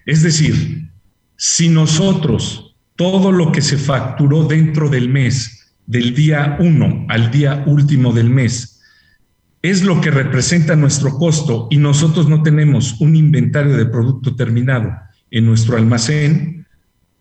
Es 0.07 0.23
decir, 0.23 0.91
si 1.37 1.69
nosotros 1.69 2.75
todo 2.97 3.33
lo 3.33 3.53
que 3.53 3.63
se 3.63 3.79
facturó 3.79 4.45
dentro 4.45 4.89
del 4.89 5.09
mes, 5.09 5.73
del 5.87 6.15
día 6.15 6.57
1 6.61 7.07
al 7.09 7.31
día 7.31 7.65
último 7.67 8.13
del 8.13 8.31
mes, 8.31 8.81
es 9.63 9.85
lo 9.85 10.01
que 10.01 10.11
representa 10.11 10.75
nuestro 10.75 11.19
costo 11.19 11.69
y 11.71 11.77
nosotros 11.77 12.29
no 12.29 12.43
tenemos 12.43 13.01
un 13.01 13.15
inventario 13.15 13.77
de 13.77 13.87
producto 13.87 14.35
terminado 14.35 14.91
en 15.31 15.47
nuestro 15.47 15.77
almacén, 15.77 16.67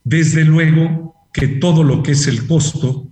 desde 0.03 0.45
luego 0.45 1.15
que 1.33 1.47
todo 1.47 1.83
lo 1.83 2.01
que 2.01 2.11
es 2.13 2.27
el 2.27 2.47
costo 2.47 3.08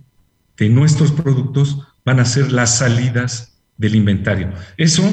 de 0.58 0.68
nuestros 0.68 1.12
productos 1.12 1.78
van 2.04 2.20
a 2.20 2.24
ser 2.24 2.52
las 2.52 2.78
salidas 2.78 3.60
del 3.76 3.94
inventario. 3.94 4.52
Eso 4.76 5.04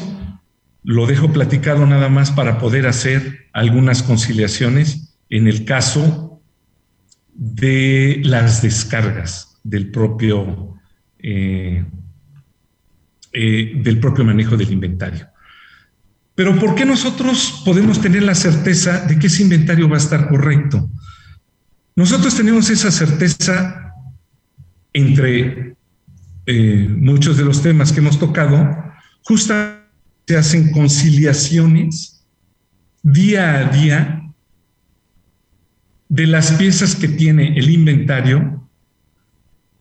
lo 0.83 1.07
dejo 1.07 1.31
platicado 1.31 1.85
nada 1.85 2.09
más 2.09 2.31
para 2.31 2.57
poder 2.57 2.87
hacer 2.87 3.47
algunas 3.53 4.03
conciliaciones 4.03 5.15
en 5.29 5.47
el 5.47 5.65
caso 5.65 6.41
de 7.33 8.21
las 8.23 8.61
descargas 8.61 9.57
del 9.63 9.91
propio, 9.91 10.75
eh, 11.19 11.83
eh, 13.33 13.73
del 13.75 13.99
propio 13.99 14.23
manejo 14.23 14.57
del 14.57 14.71
inventario. 14.71 15.27
Pero 16.33 16.57
¿por 16.59 16.75
qué 16.75 16.85
nosotros 16.85 17.61
podemos 17.65 18.01
tener 18.01 18.23
la 18.23 18.35
certeza 18.35 19.05
de 19.05 19.17
que 19.17 19.27
ese 19.27 19.43
inventario 19.43 19.87
va 19.89 19.95
a 19.95 19.99
estar 19.99 20.27
correcto? 20.27 20.89
Nosotros 21.95 22.35
tenemos 22.35 22.69
esa 22.69 22.91
certeza 22.91 23.84
entre 24.95 25.75
eh, 26.45 26.87
muchos 26.89 27.35
de 27.37 27.43
los 27.43 27.61
temas 27.61 27.91
que 27.91 27.99
hemos 27.99 28.17
tocado, 28.17 28.75
justamente 29.23 29.83
se 30.25 30.37
hacen 30.37 30.71
conciliaciones 30.71 32.25
día 33.03 33.59
a 33.59 33.63
día 33.65 34.33
de 36.07 36.27
las 36.27 36.53
piezas 36.53 36.95
que 36.95 37.09
tiene 37.09 37.57
el 37.57 37.69
inventario 37.69 38.67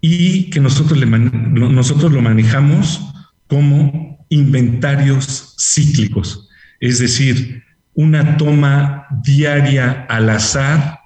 y 0.00 0.50
que 0.50 0.60
nosotros, 0.60 0.98
nosotros 1.06 2.12
lo 2.12 2.20
manejamos 2.20 3.14
como 3.46 4.26
inventarios 4.28 5.54
cíclicos, 5.60 6.48
es 6.80 6.98
decir, 6.98 7.62
una 7.94 8.36
toma 8.36 9.06
diaria 9.22 10.06
al 10.08 10.28
azar 10.28 10.98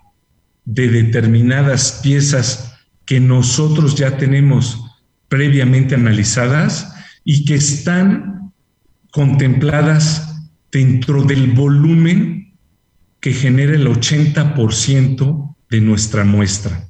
de 0.64 0.88
determinadas 0.88 2.00
piezas 2.02 2.67
que 3.08 3.20
nosotros 3.20 3.94
ya 3.94 4.18
tenemos 4.18 4.84
previamente 5.28 5.94
analizadas 5.94 6.92
y 7.24 7.46
que 7.46 7.54
están 7.54 8.52
contempladas 9.10 10.42
dentro 10.70 11.22
del 11.22 11.52
volumen 11.52 12.52
que 13.20 13.32
genera 13.32 13.72
el 13.72 13.86
80% 13.86 15.56
de 15.70 15.80
nuestra 15.80 16.24
muestra. 16.24 16.86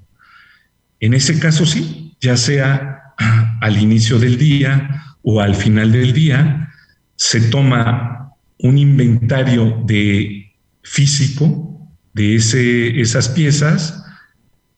En 0.99 1.15
ese 1.15 1.39
caso 1.39 1.65
sí, 1.65 2.17
ya 2.21 2.37
sea 2.37 3.15
al 3.61 3.81
inicio 3.81 4.19
del 4.19 4.39
día 4.39 5.05
o 5.23 5.41
al 5.41 5.55
final 5.55 5.93
del 5.93 6.13
día, 6.13 6.69
se 7.15 7.43
toma 7.43 8.33
un 8.59 8.77
inventario 8.77 9.85
de 9.87 10.53
físico 10.83 11.89
de 12.13 12.35
ese, 12.35 13.01
esas 13.01 13.29
piezas. 13.29 14.05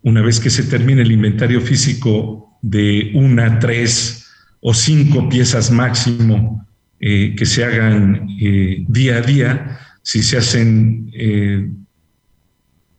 Una 0.03 0.23
vez 0.23 0.41
que 0.41 0.51
se 0.51 0.63
termine 0.65 1.03
el 1.03 1.13
inventario 1.13 1.61
físico 1.61 2.59
de 2.63 3.13
una, 3.15 3.59
tres 3.59 4.27
o 4.61 4.75
cinco 4.75 5.29
piezas 5.29 5.71
máximo 5.71 6.67
eh, 7.01 7.35
que 7.35 7.47
se 7.47 7.65
hagan 7.65 8.29
eh, 8.41 8.85
día 8.89 9.17
a 9.17 9.21
día, 9.23 9.81
si 10.03 10.23
se 10.23 10.37
hacen 10.37 11.11
eh, 11.15 11.71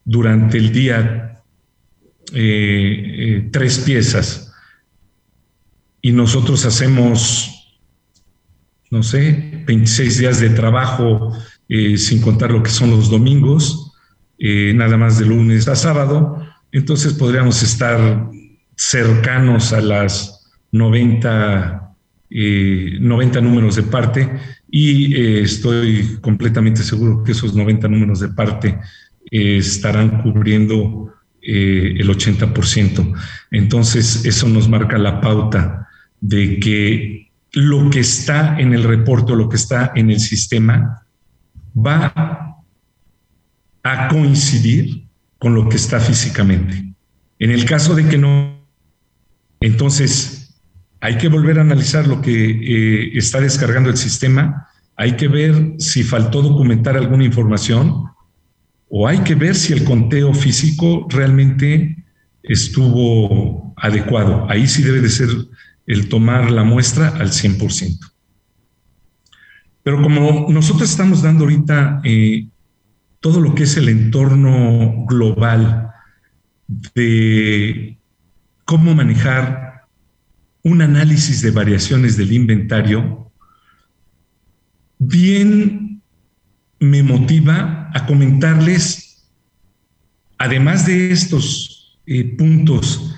durante 0.03 0.57
el 0.57 0.71
día 0.71 1.27
tres 3.51 3.79
piezas. 3.79 4.53
Y 6.01 6.13
nosotros 6.13 6.65
hacemos, 6.65 7.75
no 8.89 9.03
sé, 9.03 9.63
26 9.67 10.17
días 10.17 10.39
de 10.39 10.51
trabajo 10.51 11.37
sin 11.67 12.21
contar 12.21 12.51
lo 12.51 12.63
que 12.63 12.69
son 12.69 12.89
los 12.91 13.09
domingos, 13.09 13.91
nada 14.39 14.95
más 14.95 15.19
de 15.19 15.25
lunes 15.25 15.67
a 15.67 15.75
sábado, 15.75 16.40
entonces 16.71 17.13
podríamos 17.13 17.61
estar 17.63 18.29
cercanos 18.75 19.73
a 19.73 19.81
las 19.81 20.49
90 20.71 21.81
90 22.31 23.39
eh, 23.39 23.41
números 23.41 23.75
de 23.75 23.83
parte 23.83 24.39
y 24.69 25.13
eh, 25.13 25.41
estoy 25.41 26.17
completamente 26.21 26.81
seguro 26.81 27.23
que 27.23 27.33
esos 27.33 27.53
90 27.53 27.89
números 27.89 28.21
de 28.21 28.29
parte 28.29 28.79
eh, 29.29 29.57
estarán 29.57 30.21
cubriendo 30.21 31.13
el 31.43 32.07
80%. 32.07 33.19
Entonces, 33.49 34.25
eso 34.25 34.47
nos 34.47 34.69
marca 34.69 34.99
la 34.99 35.19
pauta 35.19 35.87
de 36.19 36.59
que 36.59 37.31
lo 37.53 37.89
que 37.89 38.01
está 38.01 38.59
en 38.59 38.73
el 38.73 38.83
reporte 38.83 39.33
o 39.33 39.35
lo 39.35 39.49
que 39.49 39.55
está 39.55 39.91
en 39.95 40.11
el 40.11 40.19
sistema 40.19 41.03
va 41.75 42.63
a 43.81 44.07
coincidir 44.07 45.05
con 45.41 45.55
lo 45.55 45.67
que 45.67 45.77
está 45.77 45.99
físicamente. 45.99 46.93
En 47.39 47.49
el 47.49 47.65
caso 47.65 47.95
de 47.95 48.07
que 48.07 48.19
no, 48.19 48.63
entonces 49.59 50.53
hay 50.99 51.17
que 51.17 51.29
volver 51.29 51.57
a 51.57 51.61
analizar 51.61 52.07
lo 52.07 52.21
que 52.21 52.31
eh, 52.31 53.17
está 53.17 53.41
descargando 53.41 53.89
el 53.89 53.97
sistema, 53.97 54.67
hay 54.95 55.13
que 55.13 55.27
ver 55.27 55.73
si 55.79 56.03
faltó 56.03 56.43
documentar 56.43 56.95
alguna 56.95 57.23
información 57.23 58.05
o 58.87 59.07
hay 59.07 59.17
que 59.21 59.33
ver 59.33 59.55
si 59.55 59.73
el 59.73 59.83
conteo 59.83 60.31
físico 60.35 61.07
realmente 61.09 62.05
estuvo 62.43 63.73
adecuado. 63.77 64.45
Ahí 64.47 64.67
sí 64.67 64.83
debe 64.83 65.01
de 65.01 65.09
ser 65.09 65.29
el 65.87 66.07
tomar 66.07 66.51
la 66.51 66.63
muestra 66.63 67.07
al 67.07 67.31
100%. 67.31 67.97
Pero 69.81 70.03
como 70.03 70.45
nosotros 70.49 70.87
estamos 70.87 71.23
dando 71.23 71.45
ahorita 71.45 72.01
eh, 72.03 72.47
todo 73.21 73.39
lo 73.39 73.55
que 73.55 73.63
es 73.63 73.77
el 73.77 73.87
entorno 73.87 75.05
global 75.07 75.91
de 76.95 77.97
cómo 78.65 78.95
manejar 78.95 79.85
un 80.63 80.81
análisis 80.81 81.41
de 81.41 81.51
variaciones 81.51 82.17
del 82.17 82.33
inventario, 82.33 83.31
bien 84.97 86.01
me 86.79 87.03
motiva 87.03 87.91
a 87.93 88.05
comentarles, 88.07 89.29
además 90.37 90.87
de 90.87 91.11
estos 91.11 91.99
eh, 92.07 92.23
puntos 92.35 93.15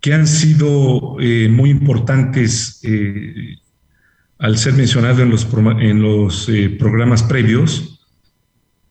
que 0.00 0.14
han 0.14 0.26
sido 0.26 1.16
eh, 1.20 1.48
muy 1.50 1.70
importantes 1.70 2.80
eh, 2.84 3.56
al 4.38 4.56
ser 4.56 4.74
mencionado 4.74 5.22
en 5.22 5.30
los, 5.30 5.46
en 5.80 6.02
los 6.02 6.50
programas 6.78 7.22
previos, 7.22 7.95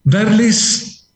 darles 0.06 1.12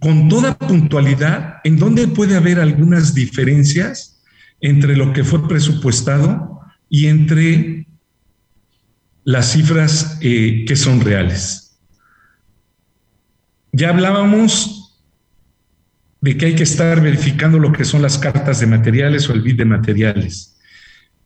con 0.00 0.28
toda 0.28 0.58
puntualidad 0.58 1.58
en 1.62 1.78
dónde 1.78 2.08
puede 2.08 2.36
haber 2.36 2.58
algunas 2.58 3.14
diferencias 3.14 4.22
entre 4.60 4.96
lo 4.96 5.12
que 5.12 5.24
fue 5.24 5.46
presupuestado 5.46 6.60
y 6.88 7.06
entre 7.06 7.86
las 9.24 9.52
cifras 9.52 10.18
eh, 10.22 10.64
que 10.66 10.74
son 10.74 11.02
reales. 11.02 11.78
Ya 13.72 13.90
hablábamos 13.90 14.98
de 16.22 16.36
que 16.36 16.46
hay 16.46 16.54
que 16.54 16.62
estar 16.62 17.00
verificando 17.02 17.58
lo 17.58 17.72
que 17.72 17.84
son 17.84 18.02
las 18.02 18.18
cartas 18.18 18.58
de 18.60 18.66
materiales 18.66 19.28
o 19.28 19.34
el 19.34 19.42
bit 19.42 19.58
de 19.58 19.64
materiales. 19.66 20.58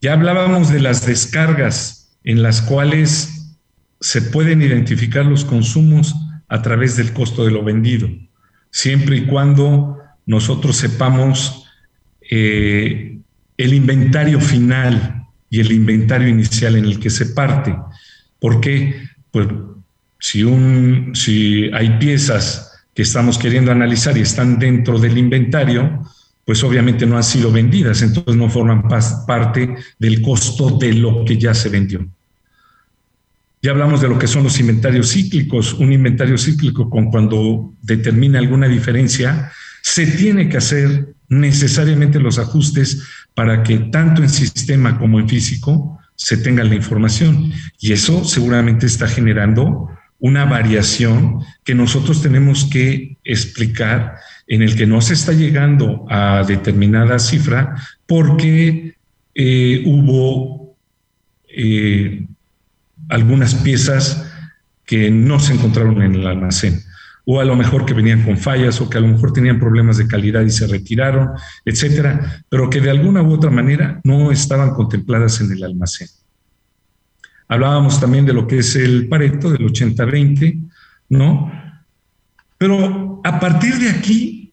Ya 0.01 0.13
hablábamos 0.13 0.69
de 0.69 0.81
las 0.81 1.07
descargas 1.07 2.19
en 2.25 2.43
las 2.43 2.61
cuales 2.61 3.44
se 4.05 4.21
pueden 4.21 4.61
identificar 4.61 5.25
los 5.25 5.47
consumos 5.47 6.15
a 6.49 6.61
través 6.61 6.97
del 6.97 7.15
costo 7.15 7.45
de 7.47 7.51
lo 7.51 7.65
vendido 7.65 8.07
siempre 8.71 9.17
y 9.17 9.27
cuando 9.27 9.99
nosotros 10.27 10.77
sepamos 10.77 11.65
eh, 12.31 13.19
el 13.57 13.73
inventario 13.73 14.41
final 14.41 15.25
y 15.49 15.61
el 15.61 15.71
inventario 15.73 16.29
inicial 16.29 16.75
en 16.75 16.85
el 16.85 16.99
que 16.99 17.09
se 17.09 17.27
parte. 17.27 17.75
Porque, 18.41 19.09
pues, 19.31 19.47
si, 20.19 20.43
un, 20.43 21.13
si 21.15 21.71
hay 21.73 21.99
piezas 21.99 22.85
que 22.93 23.03
estamos 23.03 23.39
queriendo 23.39 23.71
analizar 23.71 24.19
y 24.19 24.23
están 24.23 24.59
dentro 24.59 24.99
del 24.99 25.17
inventario, 25.17 26.03
pues 26.45 26.63
obviamente 26.63 27.07
no 27.07 27.17
han 27.17 27.25
sido 27.25 27.51
vendidas, 27.51 28.03
entonces 28.03 28.37
no 28.37 28.51
forman 28.51 28.89
parte 29.27 29.77
del 29.99 30.21
costo 30.21 30.77
de 30.79 30.93
lo 30.93 31.25
que 31.25 31.39
ya 31.39 31.55
se 31.55 31.71
vendió. 31.71 32.07
Ya 33.65 33.71
hablamos 33.71 34.03
de 34.03 34.09
lo 34.09 34.19
que 34.19 34.27
son 34.27 34.45
los 34.45 34.61
inventarios 34.61 35.13
cíclicos. 35.13 35.73
Un 35.73 35.91
inventario 35.91 36.37
cíclico 36.37 36.91
con 36.91 37.11
cuando 37.11 37.73
determina 37.81 38.39
alguna 38.39 38.69
diferencia, 38.69 39.53
se 39.81 40.07
tiene 40.07 40.51
que 40.51 40.59
hacer 40.59 41.15
necesariamente 41.31 42.21
los 42.21 42.39
ajustes 42.39 43.03
para 43.33 43.63
que 43.63 43.79
tanto 43.79 44.23
en 44.23 44.29
sistema 44.29 44.99
como 44.99 45.19
en 45.19 45.31
físico 45.31 45.99
se 46.15 46.37
tenga 46.37 46.63
la 46.63 46.75
información. 46.75 47.55
Y 47.81 47.93
eso 47.93 48.23
seguramente 48.27 48.85
está 48.85 49.09
generando 49.09 49.89
una 50.19 50.45
variación 50.45 51.39
que 51.65 51.75
nosotros 51.75 52.21
tenemos 52.21 52.67
que 52.67 53.17
explicar 53.25 54.17
en 54.47 54.61
el 54.61 54.77
que 54.77 54.87
no 54.87 55.01
se 55.01 55.15
está 55.15 55.33
llegando 55.33 56.05
a 56.11 56.45
determinada 56.47 57.19
cifra 57.19 57.77
porque 58.05 58.95
eh, 59.35 59.83
hubo 59.87 60.77
eh, 61.49 62.27
algunas 63.09 63.55
piezas 63.55 64.31
que 64.85 65.11
no 65.11 65.41
se 65.41 65.55
encontraron 65.55 66.03
en 66.03 66.15
el 66.15 66.27
almacén, 66.27 66.83
o 67.25 67.41
a 67.41 67.45
lo 67.45 67.57
mejor 67.57 67.87
que 67.87 67.95
venían 67.95 68.23
con 68.23 68.37
fallas, 68.37 68.81
o 68.81 68.91
que 68.91 68.99
a 68.99 69.01
lo 69.01 69.09
mejor 69.09 69.33
tenían 69.33 69.59
problemas 69.59 69.97
de 69.97 70.07
calidad 70.07 70.43
y 70.43 70.51
se 70.51 70.67
retiraron, 70.67 71.31
etcétera, 71.65 72.45
pero 72.49 72.69
que 72.69 72.81
de 72.81 72.91
alguna 72.91 73.23
u 73.23 73.33
otra 73.33 73.51
manera 73.51 74.01
no 74.05 74.31
estaban 74.31 74.71
contempladas 74.75 75.41
en 75.41 75.53
el 75.53 75.65
almacén. 75.65 76.09
Hablábamos 77.49 78.01
también 78.01 78.27
de 78.27 78.33
lo 78.33 78.47
que 78.47 78.59
es 78.59 78.77
el 78.77 79.09
Pareto 79.09 79.51
del 79.51 79.67
80-20, 79.67 80.61
¿no? 81.11 81.53
Pero 82.59 83.21
a 83.25 83.41
partir 83.41 83.75
de 83.79 83.91
aquí, 83.91 84.53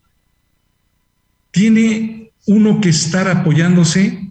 tiene 1.51 2.31
uno 2.47 2.81
que 2.81 2.89
estar 2.89 3.27
apoyándose 3.27 4.29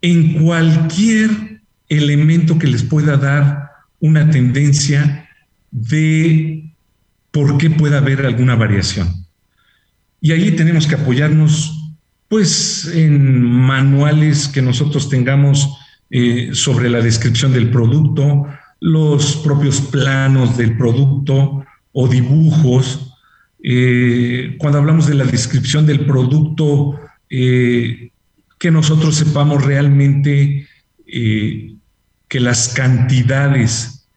en 0.00 0.44
cualquier 0.44 1.51
elemento 1.92 2.58
que 2.58 2.66
les 2.66 2.82
pueda 2.82 3.16
dar 3.16 3.70
una 4.00 4.30
tendencia 4.30 5.28
de 5.70 6.74
por 7.30 7.58
qué 7.58 7.70
pueda 7.70 7.98
haber 7.98 8.26
alguna 8.26 8.54
variación. 8.54 9.26
Y 10.20 10.32
ahí 10.32 10.52
tenemos 10.52 10.86
que 10.86 10.94
apoyarnos 10.94 11.78
pues 12.28 12.90
en 12.94 13.42
manuales 13.42 14.48
que 14.48 14.62
nosotros 14.62 15.08
tengamos 15.08 15.76
eh, 16.10 16.50
sobre 16.52 16.88
la 16.88 17.00
descripción 17.00 17.52
del 17.52 17.70
producto, 17.70 18.46
los 18.80 19.36
propios 19.36 19.80
planos 19.80 20.56
del 20.56 20.76
producto 20.76 21.64
o 21.92 22.08
dibujos. 22.08 23.14
Eh, 23.62 24.56
cuando 24.58 24.78
hablamos 24.78 25.06
de 25.06 25.14
la 25.14 25.24
descripción 25.24 25.86
del 25.86 26.06
producto, 26.06 26.98
eh, 27.28 28.10
que 28.58 28.70
nosotros 28.70 29.14
sepamos 29.14 29.64
realmente 29.64 30.68
que 32.32 32.40
las 32.40 32.70
cantidades 32.70 34.08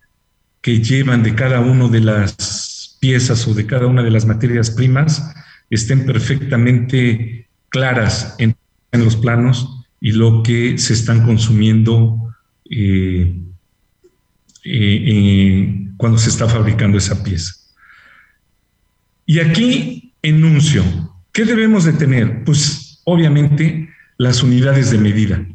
que 0.61 0.79
llevan 0.79 1.21
de 1.21 1.35
cada 1.35 1.59
una 1.59 1.89
de 1.89 1.99
las 1.99 2.95
piezas 3.01 3.45
o 3.45 3.53
de 3.53 3.65
cada 3.65 3.87
una 3.87 4.03
de 4.03 4.09
las 4.09 4.25
materias 4.25 4.71
primas 4.71 5.35
estén 5.69 6.05
perfectamente 6.05 7.49
claras 7.67 8.33
en, 8.37 8.55
los 8.93 9.17
planos 9.17 9.83
y 9.99 10.13
lo 10.13 10.43
que 10.43 10.77
se 10.77 10.93
están 10.93 11.25
consumiendo 11.25 12.33
eh, 12.69 13.35
eh, 14.63 15.03
eh, 15.11 15.87
cuando 15.97 16.17
se 16.17 16.29
está 16.29 16.47
fabricando 16.47 16.97
esa 16.97 17.21
pieza. 17.21 17.51
Y 19.25 19.39
aquí 19.39 20.13
enuncio, 20.21 20.85
¿qué 21.33 21.43
debemos 21.43 21.83
de 21.83 21.91
tener? 21.91 22.45
Pues 22.45 23.01
obviamente 23.03 23.89
las 24.17 24.41
unidades 24.41 24.89
de 24.91 24.99
medida. 24.99 25.45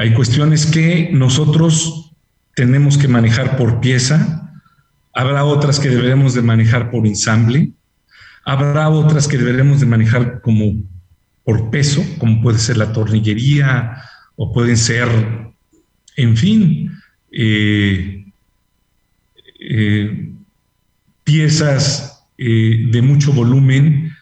Hay 0.00 0.14
cuestiones 0.14 0.64
que 0.64 1.10
nosotros 1.12 2.12
tenemos 2.54 2.96
que 2.96 3.08
manejar 3.08 3.56
por 3.56 3.80
pieza, 3.80 4.48
habrá 5.12 5.44
otras 5.44 5.80
que 5.80 5.88
deberemos 5.88 6.34
de 6.34 6.42
manejar 6.42 6.92
por 6.92 7.04
ensamble, 7.04 7.72
habrá 8.44 8.90
otras 8.90 9.26
que 9.26 9.36
deberemos 9.36 9.80
de 9.80 9.86
manejar 9.86 10.40
como 10.40 10.72
por 11.42 11.68
peso, 11.70 12.04
como 12.18 12.40
puede 12.40 12.60
ser 12.60 12.76
la 12.76 12.92
tornillería 12.92 14.00
o 14.36 14.52
pueden 14.52 14.76
ser, 14.76 15.08
en 16.14 16.36
fin, 16.36 16.92
eh, 17.32 18.24
eh, 19.58 20.30
piezas 21.24 22.24
eh, 22.38 22.86
de 22.88 23.02
mucho 23.02 23.32
volumen 23.32 24.12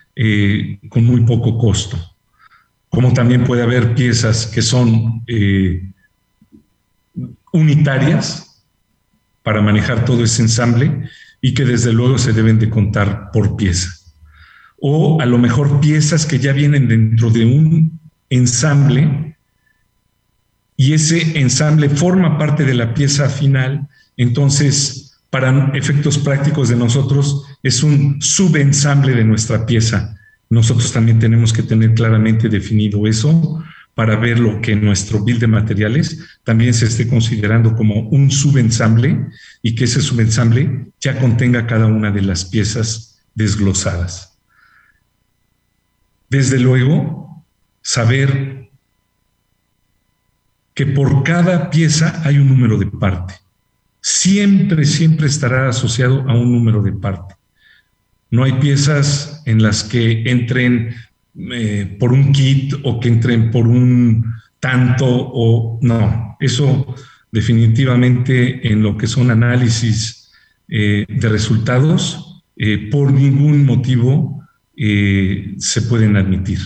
con 0.88 1.04
muy 1.04 1.20
poco 1.26 1.58
costo. 1.58 1.98
Como 2.96 3.12
también 3.12 3.44
puede 3.44 3.62
haber 3.62 3.94
piezas 3.94 4.46
que 4.46 4.62
son 4.62 5.22
unitarias 7.52 8.64
para 9.42 9.60
manejar 9.60 10.06
todo 10.06 10.24
ese 10.24 10.40
ensamble 10.40 11.10
y 11.42 11.52
que 11.52 11.66
desde 11.66 11.92
luego 11.92 12.16
se 12.16 12.32
deben 12.32 12.58
de 12.58 12.70
contar 12.70 13.30
por 13.32 13.54
pieza. 13.54 13.90
O 14.80 15.20
a 15.20 15.26
lo 15.26 15.36
mejor 15.36 15.78
piezas 15.78 16.24
que 16.24 16.38
ya 16.38 16.54
vienen 16.54 16.88
dentro 16.88 17.28
de 17.28 17.44
un 17.44 18.00
ensamble 18.30 19.36
y 20.78 20.94
ese 20.94 21.38
ensamble 21.38 21.90
forma 21.90 22.38
parte 22.38 22.64
de 22.64 22.72
la 22.72 22.94
pieza 22.94 23.28
final, 23.28 23.86
entonces 24.16 25.18
para 25.28 25.70
efectos 25.74 26.16
prácticos 26.16 26.70
de 26.70 26.76
nosotros 26.76 27.44
es 27.62 27.82
un 27.82 28.22
subensamble 28.22 29.14
de 29.14 29.24
nuestra 29.24 29.66
pieza. 29.66 30.15
Nosotros 30.48 30.92
también 30.92 31.18
tenemos 31.18 31.52
que 31.52 31.62
tener 31.62 31.94
claramente 31.94 32.48
definido 32.48 33.06
eso 33.06 33.62
para 33.94 34.16
ver 34.16 34.38
lo 34.38 34.60
que 34.60 34.76
nuestro 34.76 35.24
build 35.24 35.40
de 35.40 35.46
materiales 35.46 36.38
también 36.44 36.74
se 36.74 36.84
esté 36.84 37.08
considerando 37.08 37.74
como 37.74 38.00
un 38.10 38.30
subensamble 38.30 39.26
y 39.62 39.74
que 39.74 39.84
ese 39.84 40.02
subensamble 40.02 40.88
ya 41.00 41.18
contenga 41.18 41.66
cada 41.66 41.86
una 41.86 42.10
de 42.10 42.20
las 42.20 42.44
piezas 42.44 43.22
desglosadas. 43.34 44.36
Desde 46.28 46.58
luego, 46.58 47.42
saber 47.80 48.68
que 50.74 50.86
por 50.86 51.22
cada 51.22 51.70
pieza 51.70 52.20
hay 52.22 52.36
un 52.36 52.48
número 52.48 52.76
de 52.78 52.86
parte. 52.86 53.34
Siempre, 54.02 54.84
siempre 54.84 55.26
estará 55.26 55.70
asociado 55.70 56.28
a 56.28 56.34
un 56.34 56.52
número 56.52 56.82
de 56.82 56.92
parte. 56.92 57.35
No 58.30 58.44
hay 58.44 58.52
piezas 58.54 59.42
en 59.46 59.62
las 59.62 59.84
que 59.84 60.24
entren 60.26 60.94
eh, 61.52 61.96
por 62.00 62.12
un 62.12 62.32
kit 62.32 62.72
o 62.82 62.98
que 62.98 63.08
entren 63.08 63.50
por 63.50 63.66
un 63.66 64.24
tanto 64.58 65.06
o 65.06 65.78
no. 65.82 66.36
Eso 66.40 66.94
definitivamente 67.30 68.72
en 68.72 68.82
lo 68.82 68.96
que 68.96 69.06
son 69.06 69.30
análisis 69.30 70.32
eh, 70.68 71.04
de 71.08 71.28
resultados, 71.28 72.42
eh, 72.56 72.88
por 72.90 73.12
ningún 73.12 73.66
motivo 73.66 74.34
se 74.76 75.82
pueden 75.88 76.16
admitir. 76.18 76.58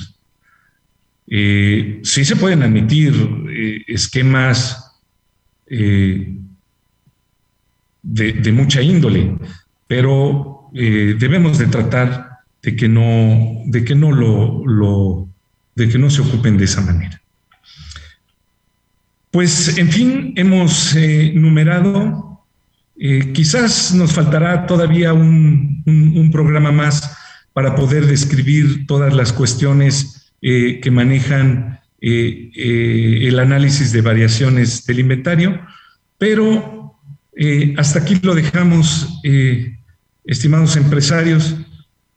sí 1.28 2.24
se 2.24 2.34
pueden 2.34 2.64
admitir 2.64 3.14
esquemas 3.86 4.98
de, 5.68 6.34
de, 8.02 8.52
mucha 8.52 8.82
índole, 8.82 9.38
pero 9.86 10.49
debemos 10.72 11.58
de 11.58 11.66
tratar 11.66 12.30
de 12.62 12.76
que 12.76 12.88
no, 12.88 13.62
de 13.66 13.84
que 13.84 13.94
no 13.94 14.12
lo, 14.12 15.28
de 15.74 15.88
que 15.88 15.98
no 15.98 16.10
se 16.10 16.20
ocupen 16.22 16.58
de 16.58 16.64
esa 16.64 16.80
manera. 16.80 17.20
Pues, 19.30 19.78
en 19.78 19.88
fin, 19.90 20.32
hemos 20.36 20.94
eh, 20.96 21.32
numerado, 21.34 22.44
eh, 22.98 23.32
quizás 23.32 23.94
nos 23.94 24.12
faltará 24.12 24.66
todavía 24.66 25.12
un, 25.12 26.30
programa 26.32 26.70
más 26.70 27.16
para 27.52 27.74
poder 27.74 28.06
describir 28.06 28.86
todas 28.86 29.14
las 29.14 29.32
cuestiones 29.32 30.32
eh, 30.42 30.80
que 30.80 30.90
manejan 30.90 31.80
el 32.02 33.38
análisis 33.38 33.92
de 33.92 34.00
variaciones 34.00 34.86
del 34.86 35.00
inventario, 35.00 35.60
pero 36.16 36.98
hasta 37.76 37.98
aquí 37.98 38.18
lo 38.22 38.34
dejamos, 38.34 39.20
estimados 40.24 40.76
empresarios. 40.76 41.56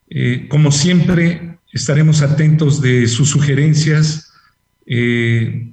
Eh, 0.10 0.48
como 0.50 0.72
siempre, 0.72 1.58
estaremos 1.72 2.22
atentos 2.22 2.82
de 2.82 3.08
sus 3.08 3.30
sugerencias. 3.30 4.32
Eh, 4.86 5.72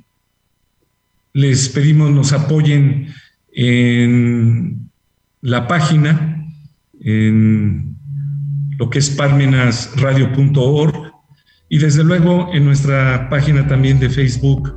les 1.33 1.69
pedimos 1.69 2.11
nos 2.11 2.33
apoyen 2.33 3.15
en 3.53 4.91
la 5.43 5.69
página, 5.69 6.45
en 7.01 7.97
lo 8.79 8.91
que 8.91 8.99
es 8.99 9.11
parmenasradio.org 9.11 11.13
y 11.69 11.79
desde 11.79 12.03
luego 12.03 12.51
en 12.53 12.65
nuestra 12.65 13.29
página 13.31 13.69
también 13.69 14.01
de 14.01 14.11
Facebook 14.11 14.77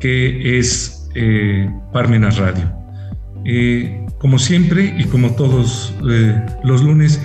que 0.00 0.58
es 0.58 1.08
eh, 1.14 1.70
Parmenas 1.92 2.38
Radio. 2.38 2.72
Como 4.20 4.38
siempre 4.38 4.94
y 4.98 5.04
como 5.04 5.34
todos 5.34 5.94
los 6.62 6.82
lunes, 6.82 7.20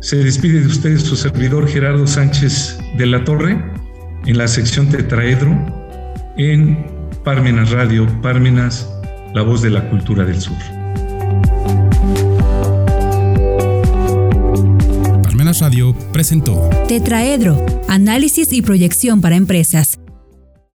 se 0.00 0.16
despide 0.16 0.60
de 0.60 0.66
ustedes 0.66 1.02
su 1.02 1.16
servidor 1.16 1.66
Gerardo 1.66 2.06
Sánchez 2.06 2.78
de 2.98 3.06
la 3.06 3.24
Torre 3.24 3.58
en 4.26 4.38
la 4.38 4.46
sección 4.46 4.90
Tetraedro 4.90 5.50
en 6.36 6.86
Parmenas 7.24 7.70
Radio, 7.70 8.06
Parmenas, 8.20 8.86
la 9.34 9.42
voz 9.42 9.62
de 9.62 9.70
la 9.70 9.88
cultura 9.88 10.24
del 10.24 10.40
sur. 10.40 10.56
Parmenas 15.22 15.60
Radio 15.60 15.94
presentó 16.12 16.68
Tetraedro, 16.86 17.64
análisis 17.88 18.52
y 18.52 18.60
proyección 18.60 19.22
para 19.22 19.36
empresas 19.36 19.89